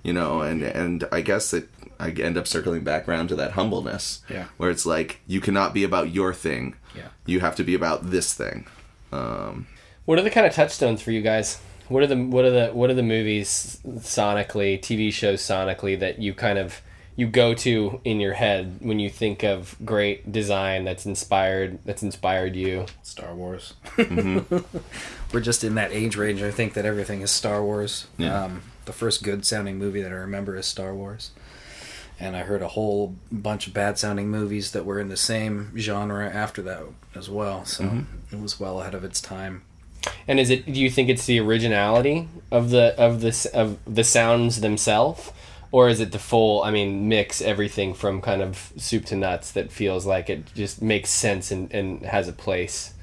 [0.04, 3.52] You know, and and I guess that I end up circling back around to that
[3.52, 4.22] humbleness.
[4.28, 4.46] Yeah.
[4.58, 6.76] Where it's like you cannot be about your thing.
[6.96, 7.10] Yeah.
[7.28, 8.66] You have to be about this thing.
[9.12, 9.68] Um,
[10.06, 11.60] What are the kind of touchstones for you guys?
[11.88, 16.20] What are the what are the what are the movies sonically, TV shows sonically that
[16.20, 16.82] you kind of
[17.20, 22.02] you go to in your head when you think of great design that's inspired that's
[22.04, 22.86] inspired you?
[23.04, 23.74] Star Wars.
[23.98, 24.58] Mm-hmm.
[25.34, 26.42] We're just in that age range.
[26.42, 28.08] I think that everything is Star Wars.
[28.18, 28.44] Yeah.
[28.46, 31.32] Um, the first good sounding movie that I remember is Star Wars.
[32.22, 35.72] And I heard a whole bunch of bad sounding movies that were in the same
[35.78, 36.84] genre after that
[37.16, 37.64] as well.
[37.66, 38.36] So Mm-hmm.
[38.36, 39.62] it was well ahead of its time.
[40.28, 43.78] And is it do you think it's the originality of the of the s- of
[43.86, 45.32] the sounds themselves
[45.72, 49.52] or is it the full I mean mix everything from kind of soup to nuts
[49.52, 52.94] that feels like it just makes sense and, and has a place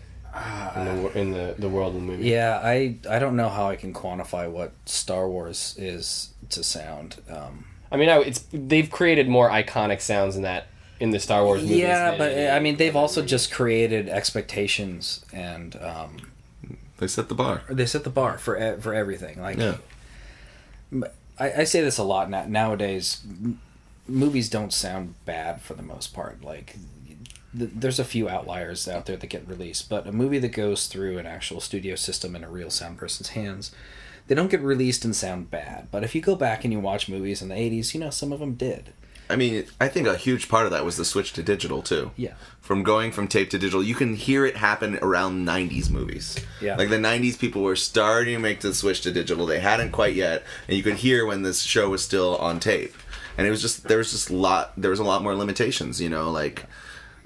[0.76, 2.28] in the in the, the world of the movie?
[2.28, 7.16] Yeah, I I don't know how I can quantify what Star Wars is to sound.
[7.30, 10.66] Um, I mean, I, it's they've created more iconic sounds in that
[10.98, 11.78] in the Star Wars movies.
[11.78, 16.16] yeah, but I mean they've also just created expectations and um,
[16.98, 17.62] they set the bar.
[17.70, 19.40] they set the bar for e- for everything.
[19.40, 19.76] Like Yeah.
[21.38, 23.22] I, I say this a lot now, nowadays.
[23.28, 23.60] m-
[24.08, 26.40] Movies don't sound bad for the most part.
[26.44, 26.76] Like
[27.58, 30.86] th- there's a few outliers out there that get released, but a movie that goes
[30.86, 33.72] through an actual studio system in a real sound person's hands,
[34.28, 35.88] they don't get released and sound bad.
[35.90, 38.32] But if you go back and you watch movies in the '80s, you know some
[38.32, 38.92] of them did.
[39.28, 42.12] I mean, I think a huge part of that was the switch to digital too.
[42.16, 42.34] Yeah.
[42.60, 46.38] From going from tape to digital, you can hear it happen around '90s movies.
[46.60, 46.76] Yeah.
[46.76, 49.46] Like the '90s people were starting to make the switch to digital.
[49.46, 52.94] They hadn't quite yet, and you could hear when this show was still on tape.
[53.38, 56.00] And it was just there was just a lot there was a lot more limitations.
[56.00, 56.64] You know, like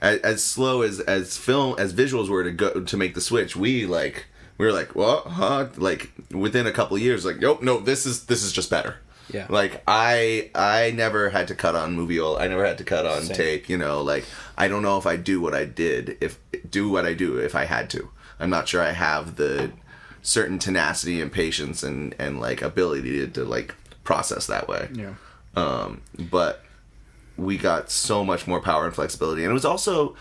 [0.00, 3.56] as, as slow as as film as visuals were to go to make the switch,
[3.56, 4.26] we like
[4.60, 8.04] we were like what huh like within a couple of years like nope no this
[8.04, 8.96] is this is just better
[9.32, 9.46] Yeah.
[9.48, 12.40] Like I I never had to cut on moviola.
[12.40, 13.36] I never had to cut on Same.
[13.36, 13.68] tape.
[13.68, 14.24] You know, like
[14.56, 17.54] I don't know if I do what I did if do what I do if
[17.54, 18.10] I had to.
[18.38, 19.70] I'm not sure I have the
[20.22, 23.74] certain tenacity and patience and and like ability to, to like
[24.04, 24.88] process that way.
[24.92, 25.14] Yeah.
[25.56, 26.64] Um, but
[27.36, 30.14] we got so much more power and flexibility, and it was also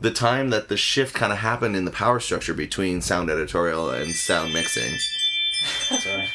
[0.00, 3.90] the time that the shift kind of happened in the power structure between sound editorial
[3.90, 4.92] and sound mixing.
[6.00, 6.28] Sorry.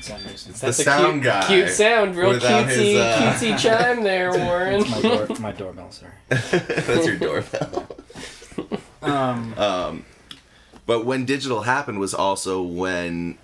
[0.00, 0.52] Sound mixing.
[0.52, 4.02] the That's a sound cute, guy Cute sound, real without cutesy, his, uh, cutesy chime
[4.02, 4.90] there, Warren.
[4.90, 6.12] my, door, my doorbell, sir.
[6.28, 7.86] That's your doorbell.
[9.02, 10.04] Um,
[10.86, 13.38] But when digital happened was also when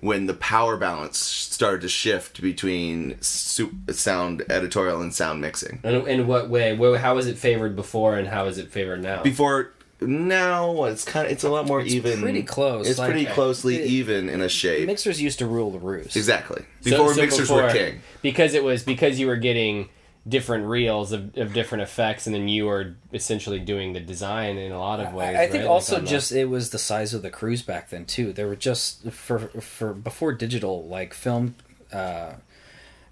[0.00, 5.80] when the power balance started to shift between sound editorial and sound mixing.
[5.82, 6.76] In, in what way?
[6.98, 9.22] How was it favored before, and how is it favored now?
[9.22, 12.20] Before now, it's kind of it's a lot more even.
[12.20, 14.86] pretty close, It's like- pretty closely it- even in a shape.
[14.86, 16.16] mixers used to rule the roost.
[16.16, 16.64] exactly.
[16.82, 18.00] Before so mixers before- were king.
[18.22, 19.88] because it was because you were getting
[20.26, 24.72] different reels of, of different effects, and then you were essentially doing the design in
[24.72, 25.36] a lot of ways.
[25.36, 25.70] I, I think right?
[25.70, 28.32] also Like on just it was the size of the crews back then too.
[28.32, 31.54] There were just for for before digital like film
[31.92, 32.32] uh,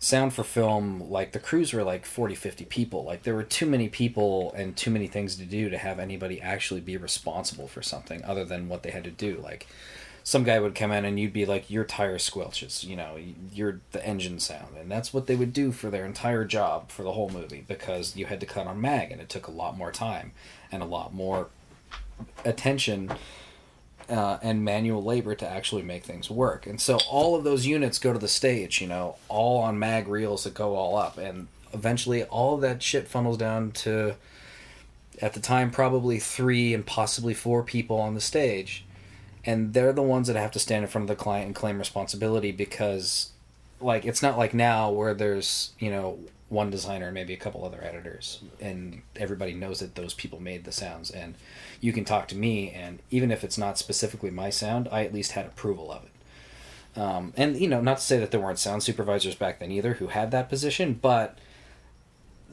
[0.03, 3.05] sound for film like the crews were like 40 50 people.
[3.05, 6.41] Like there were too many people and too many things to do to have anybody
[6.41, 9.41] actually be responsible for something other than what they had to do.
[9.41, 9.69] Like
[10.25, 13.17] some guy would come in and you'd be like your tire squelches you know
[13.53, 14.77] you're the engine sound.
[14.77, 18.17] And that's what they would do for their entire job for the whole movie because
[18.17, 20.33] you had to cut on mag and it took a lot more time
[20.73, 21.47] and a lot more
[22.45, 23.13] attention
[24.13, 26.67] uh, and manual labor to actually make things work.
[26.67, 30.07] And so all of those units go to the stage, you know, all on mag
[30.07, 31.17] reels that go all up.
[31.17, 34.17] And eventually all that shit funnels down to,
[35.23, 38.85] at the time, probably three and possibly four people on the stage.
[39.47, 41.79] And they're the ones that have to stand in front of the client and claim
[41.79, 43.31] responsibility because,
[43.81, 46.19] like, it's not like now where there's, you know,
[46.53, 50.65] one designer and maybe a couple other editors and everybody knows that those people made
[50.65, 51.35] the sounds and
[51.81, 55.15] you can talk to me and even if it's not specifically my sound i at
[55.15, 58.59] least had approval of it um, and you know not to say that there weren't
[58.59, 61.39] sound supervisors back then either who had that position but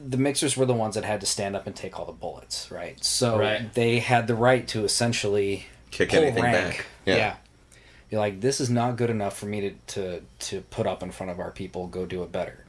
[0.02, 2.70] the mixers were the ones that had to stand up and take all the bullets
[2.70, 3.72] right so Right.
[3.74, 6.76] they had the right to essentially Kick pull anything rank.
[6.78, 6.86] back.
[7.04, 7.16] yeah.
[7.16, 7.36] Yeah.
[8.08, 11.10] Be like, this is not good enough for me to, to to put up in
[11.12, 11.86] front of our people.
[11.86, 12.64] Go do it better.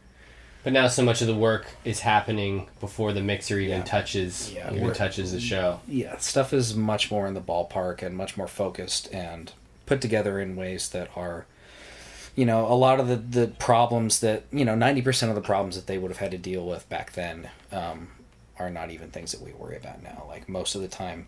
[0.64, 3.84] But now so much of the work is happening before the mixer even Yeah.
[3.84, 5.80] touches Yeah, even touches the show.
[5.88, 9.51] yeah, stuff is much more in the ballpark and much more focused and
[9.88, 11.45] put together in ways that are,
[12.36, 15.76] you know, a lot of the, the problems that, you know, 90% of the problems
[15.76, 18.09] that they would have had to deal with back then um,
[18.59, 20.26] are not even things that we worry about now.
[20.28, 21.28] Like most of the time,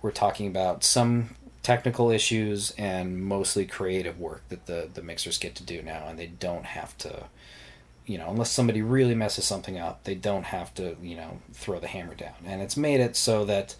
[0.00, 5.54] we're talking about some technical issues and mostly creative work that the, the mixers get
[5.56, 7.24] to do now, and they don't have to.
[8.06, 11.78] You know, unless somebody really messes something up, they don't have to, you know, throw
[11.78, 12.34] the hammer down.
[12.44, 13.76] And it's made it so that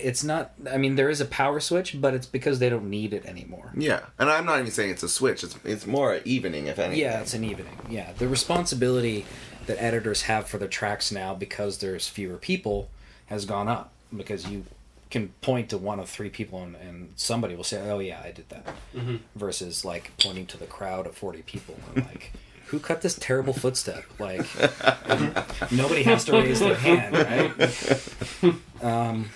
[0.00, 3.12] it's not i mean there is a power switch but it's because they don't need
[3.12, 5.44] it anymore Yeah, and I'm not even saying it's a switch.
[5.44, 6.98] It's it's more evening, if anything.
[7.00, 9.26] yeah it's an evening yeah the responsibility
[9.66, 12.88] that editors have for their tracks now because there's fewer people
[13.26, 14.64] has gone up because you
[15.10, 18.30] can point to one of three people and, and somebody will say oh yeah i
[18.30, 19.16] did that mm-hmm.
[19.34, 22.32] versus like pointing to the crowd of 40 people and like
[22.66, 24.46] who cut this terrible footstep like
[25.70, 29.30] nobody has to raise their hand right um,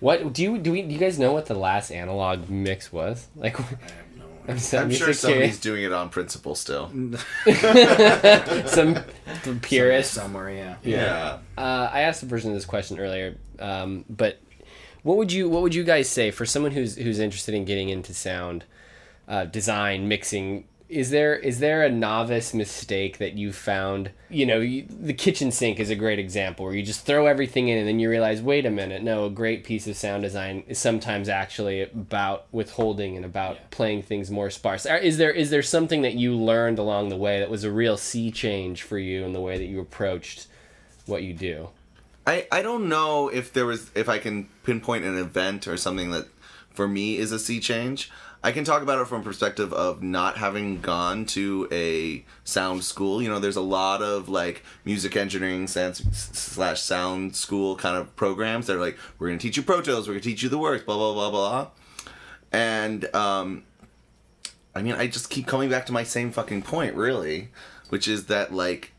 [0.00, 0.72] What do you do?
[0.72, 3.28] We, do you guys know what the last analog mix was?
[3.34, 3.56] Like,
[4.48, 6.88] I'm, I'm sure somebody's doing it on principle still.
[8.66, 9.04] some
[9.60, 10.12] purist.
[10.14, 11.38] somewhere yeah Yeah.
[11.56, 14.40] Uh, I asked a person this question earlier, um, but
[15.02, 17.88] what would you what would you guys say for someone who's who's interested in getting
[17.88, 18.64] into sound
[19.28, 20.66] uh, design mixing?
[20.88, 24.10] Is there is there a novice mistake that you found?
[24.28, 27.66] You know, you, the kitchen sink is a great example where you just throw everything
[27.68, 30.62] in and then you realize, wait a minute, no, a great piece of sound design
[30.68, 34.86] is sometimes actually about withholding and about playing things more sparse.
[34.86, 37.96] Is there is there something that you learned along the way that was a real
[37.96, 40.46] sea change for you in the way that you approached
[41.06, 41.70] what you do?
[42.26, 46.10] I, I don't know if there was if I can pinpoint an event or something
[46.12, 46.26] that
[46.76, 48.10] for me is a sea change.
[48.42, 52.84] I can talk about it from a perspective of not having gone to a sound
[52.84, 53.20] school.
[53.20, 58.66] You know, there's a lot of like music engineering slash sound school kind of programs
[58.66, 60.48] that are like, we're going to teach you Pro Tools, we're going to teach you
[60.48, 61.68] the works, blah, blah, blah, blah.
[62.52, 63.64] And, um,
[64.74, 67.48] I mean, I just keep coming back to my same fucking point, really,
[67.88, 68.92] which is that like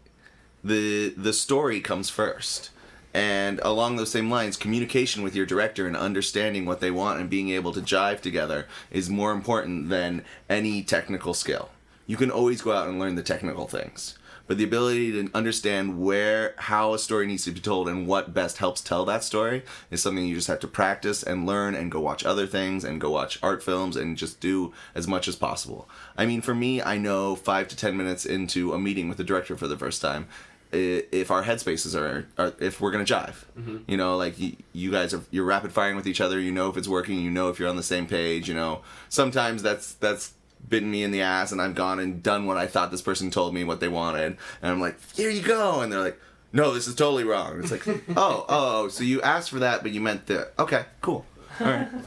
[0.64, 2.72] the the story comes first
[3.18, 7.28] And along those same lines, communication with your director and understanding what they want and
[7.28, 11.72] being able to jive together is more important than any technical skill.
[12.06, 14.20] You can always go out and learn the technical things.
[14.46, 18.36] But the ability to understand where, how a story needs to be told and what
[18.36, 21.92] best helps tell that story is something you just have to practice and learn and
[21.92, 25.36] go watch other things and go watch art films and just do as much as
[25.36, 25.90] possible.
[26.16, 29.24] I mean, for me, I know five to ten minutes into a meeting with the
[29.24, 30.28] director for the first time,
[30.72, 33.46] if our headspaces are, are if we're gonna jive.
[33.58, 33.78] Mm-hmm.
[33.88, 36.70] You know like you, you guys are you're rapid firing with each other you know
[36.70, 38.82] if it's working you know if you're on the same page you know.
[39.10, 40.34] Sometimes that's that's
[40.68, 43.30] bitten me in the ass and i've gone and done what i thought this person
[43.30, 46.20] told me what they wanted and i'm like here you go and they're like
[46.52, 47.60] no this is totally wrong.
[47.60, 47.88] It's like
[48.18, 51.26] oh oh so you asked for that but you meant the okay cool.
[51.60, 51.88] All right.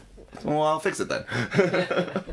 [0.44, 1.24] Well i'll fix it then.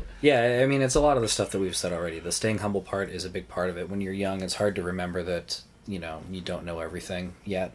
[0.20, 2.18] Yeah, I mean, it's a lot of the stuff that we've said already.
[2.18, 3.88] The staying humble part is a big part of it.
[3.88, 7.72] When you're young, it's hard to remember that, you know, you don't know everything yet.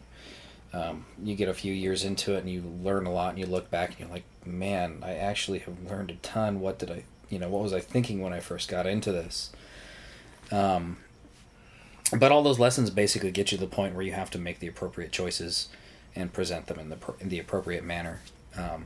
[0.71, 3.45] Um, you get a few years into it and you learn a lot and you
[3.45, 6.59] look back and you're like, man, I actually have learned a ton.
[6.61, 9.51] What did I, you know, what was I thinking when I first got into this?
[10.51, 10.97] Um,
[12.17, 14.59] but all those lessons basically get you to the point where you have to make
[14.59, 15.67] the appropriate choices
[16.15, 18.21] and present them in the, in the appropriate manner.
[18.55, 18.85] Um,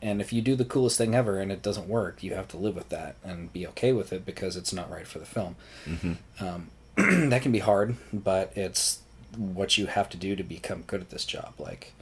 [0.00, 2.56] and if you do the coolest thing ever and it doesn't work, you have to
[2.56, 5.56] live with that and be okay with it because it's not right for the film.
[6.40, 6.68] Um,
[7.30, 9.00] that can be hard, but it's
[9.36, 11.54] what you have to do to become good at this job.
[11.58, 11.92] Like,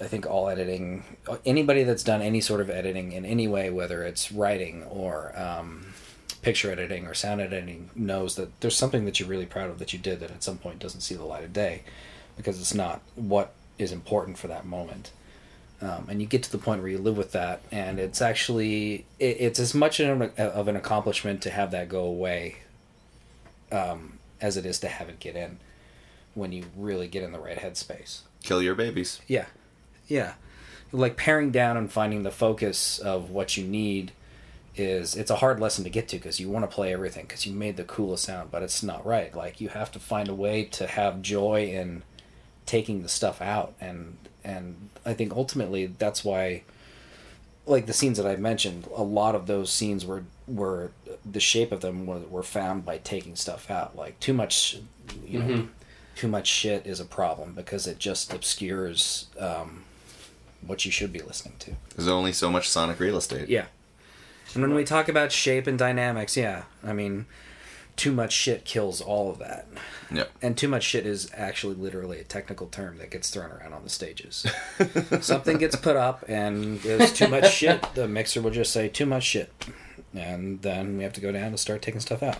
[0.00, 1.04] I think all editing,
[1.44, 5.94] anybody that's done any sort of editing in any way, whether it's writing or um,
[6.42, 9.92] picture editing or sound editing, knows that there's something that you're really proud of that
[9.92, 11.82] you did that at some point doesn't see the light of day
[12.36, 15.10] because it's not what is important for that moment
[15.82, 19.04] um, and you get to the point where you live with that and it's actually
[19.18, 22.56] it, it's as much an, of an accomplishment to have that go away
[23.72, 25.58] um, as it is to have it get in
[26.34, 28.20] when you really get in the right headspace.
[28.42, 29.20] Kill your babies.
[29.26, 29.46] Yeah.
[30.06, 30.34] Yeah.
[30.92, 34.12] Like paring down and finding the focus of what you need
[34.76, 37.46] is it's a hard lesson to get to because you want to play everything because
[37.46, 39.34] you made the coolest sound but it's not right.
[39.34, 42.02] Like you have to find a way to have joy in
[42.66, 46.62] taking the stuff out and and i think ultimately that's why
[47.64, 50.90] like the scenes that i mentioned a lot of those scenes were were
[51.24, 53.96] the shape of them were, were found by taking stuff out.
[53.96, 54.78] Like too much
[55.26, 55.68] you know
[56.14, 59.84] too much shit is a problem because it just obscures um,
[60.66, 61.72] what you should be listening to.
[61.94, 63.48] There's only so much sonic real estate.
[63.48, 63.66] Yeah.
[64.54, 67.26] And when we talk about shape and dynamics yeah i mean
[67.96, 69.66] too much shit kills all of that.
[70.10, 73.72] Yeah and too much shit is actually literally a technical term that gets thrown around
[73.72, 74.46] on the stages.
[75.20, 77.82] Something gets put up and there's too much shit.
[77.94, 79.52] The mixer will just say too much shit,
[80.14, 82.38] and then we have to go down and start taking stuff out.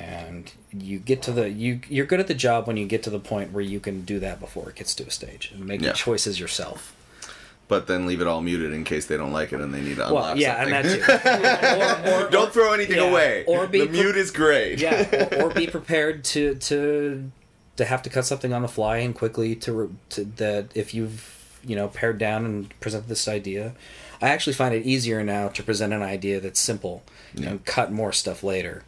[0.00, 3.10] And you get to the you you're good at the job when you get to
[3.10, 5.80] the point where you can do that before it gets to a stage and make
[5.80, 5.88] Yeah.
[5.90, 6.94] the choices yourself.
[7.66, 9.96] but then leave it all muted in case they don't like it and they need
[9.96, 10.74] to unlock Well, yeah, something.
[10.74, 12.12] and that too.
[12.14, 13.44] Or, or, Don't throw anything Yeah, away.
[13.46, 14.80] or be the pre- mute is great.
[14.80, 17.30] yeah, or, or be prepared to to
[17.76, 21.34] to have to cut something on the fly and quickly to, to that if you've
[21.64, 23.74] you know pared down and presented this idea.
[24.20, 27.02] I actually find it easier now to present an idea that's simple
[27.36, 28.82] and cut more stuff later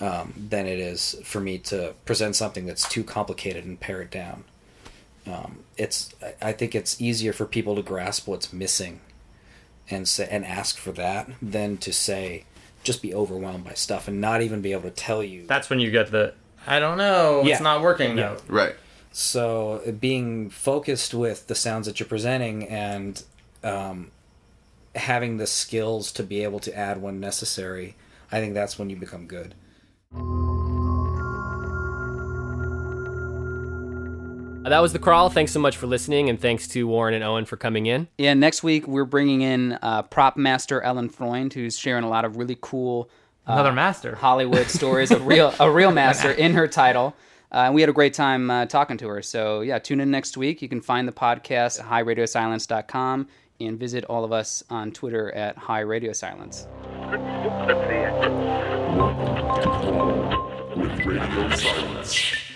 [0.00, 4.10] um, than it is for me to present something that's too complicated and pare it
[4.10, 4.44] down.
[5.26, 9.00] Um, it's I- I think it's easier for people to grasp what's missing
[9.90, 12.44] and say and ask for that than to say
[12.84, 15.80] just be overwhelmed by stuff and not even be able to tell you That's when
[15.80, 16.32] you get the
[16.66, 17.54] I don't know, Yeah.
[17.54, 18.30] it's not working Yeah.
[18.30, 18.42] note.
[18.48, 18.76] Right.
[19.12, 23.22] So being focused with the sounds that you're presenting and
[23.64, 24.10] um,
[24.94, 27.96] having the skills to be able to add when necessary,
[28.30, 29.54] I think that's when you become good.
[34.62, 35.30] That was the crawl.
[35.30, 38.06] Thanks so much for listening, and thanks to Warren and Owen for coming in.
[38.18, 42.24] Yeah, next week we're bringing in uh, prop master Ellen Freund, who's sharing a lot
[42.24, 43.10] of really cool
[43.48, 44.14] uh, Another master.
[44.14, 47.16] Hollywood stories, a real a real master in her title.
[47.52, 49.22] Uh, and we had a great time uh, talking to her.
[49.22, 50.62] So yeah, tune in next week.
[50.62, 53.28] You can find the podcast at highradiosilence.com
[53.60, 56.66] and visit all of us on Twitter at High Radio Silence.
[60.76, 62.49] With Radio Silence.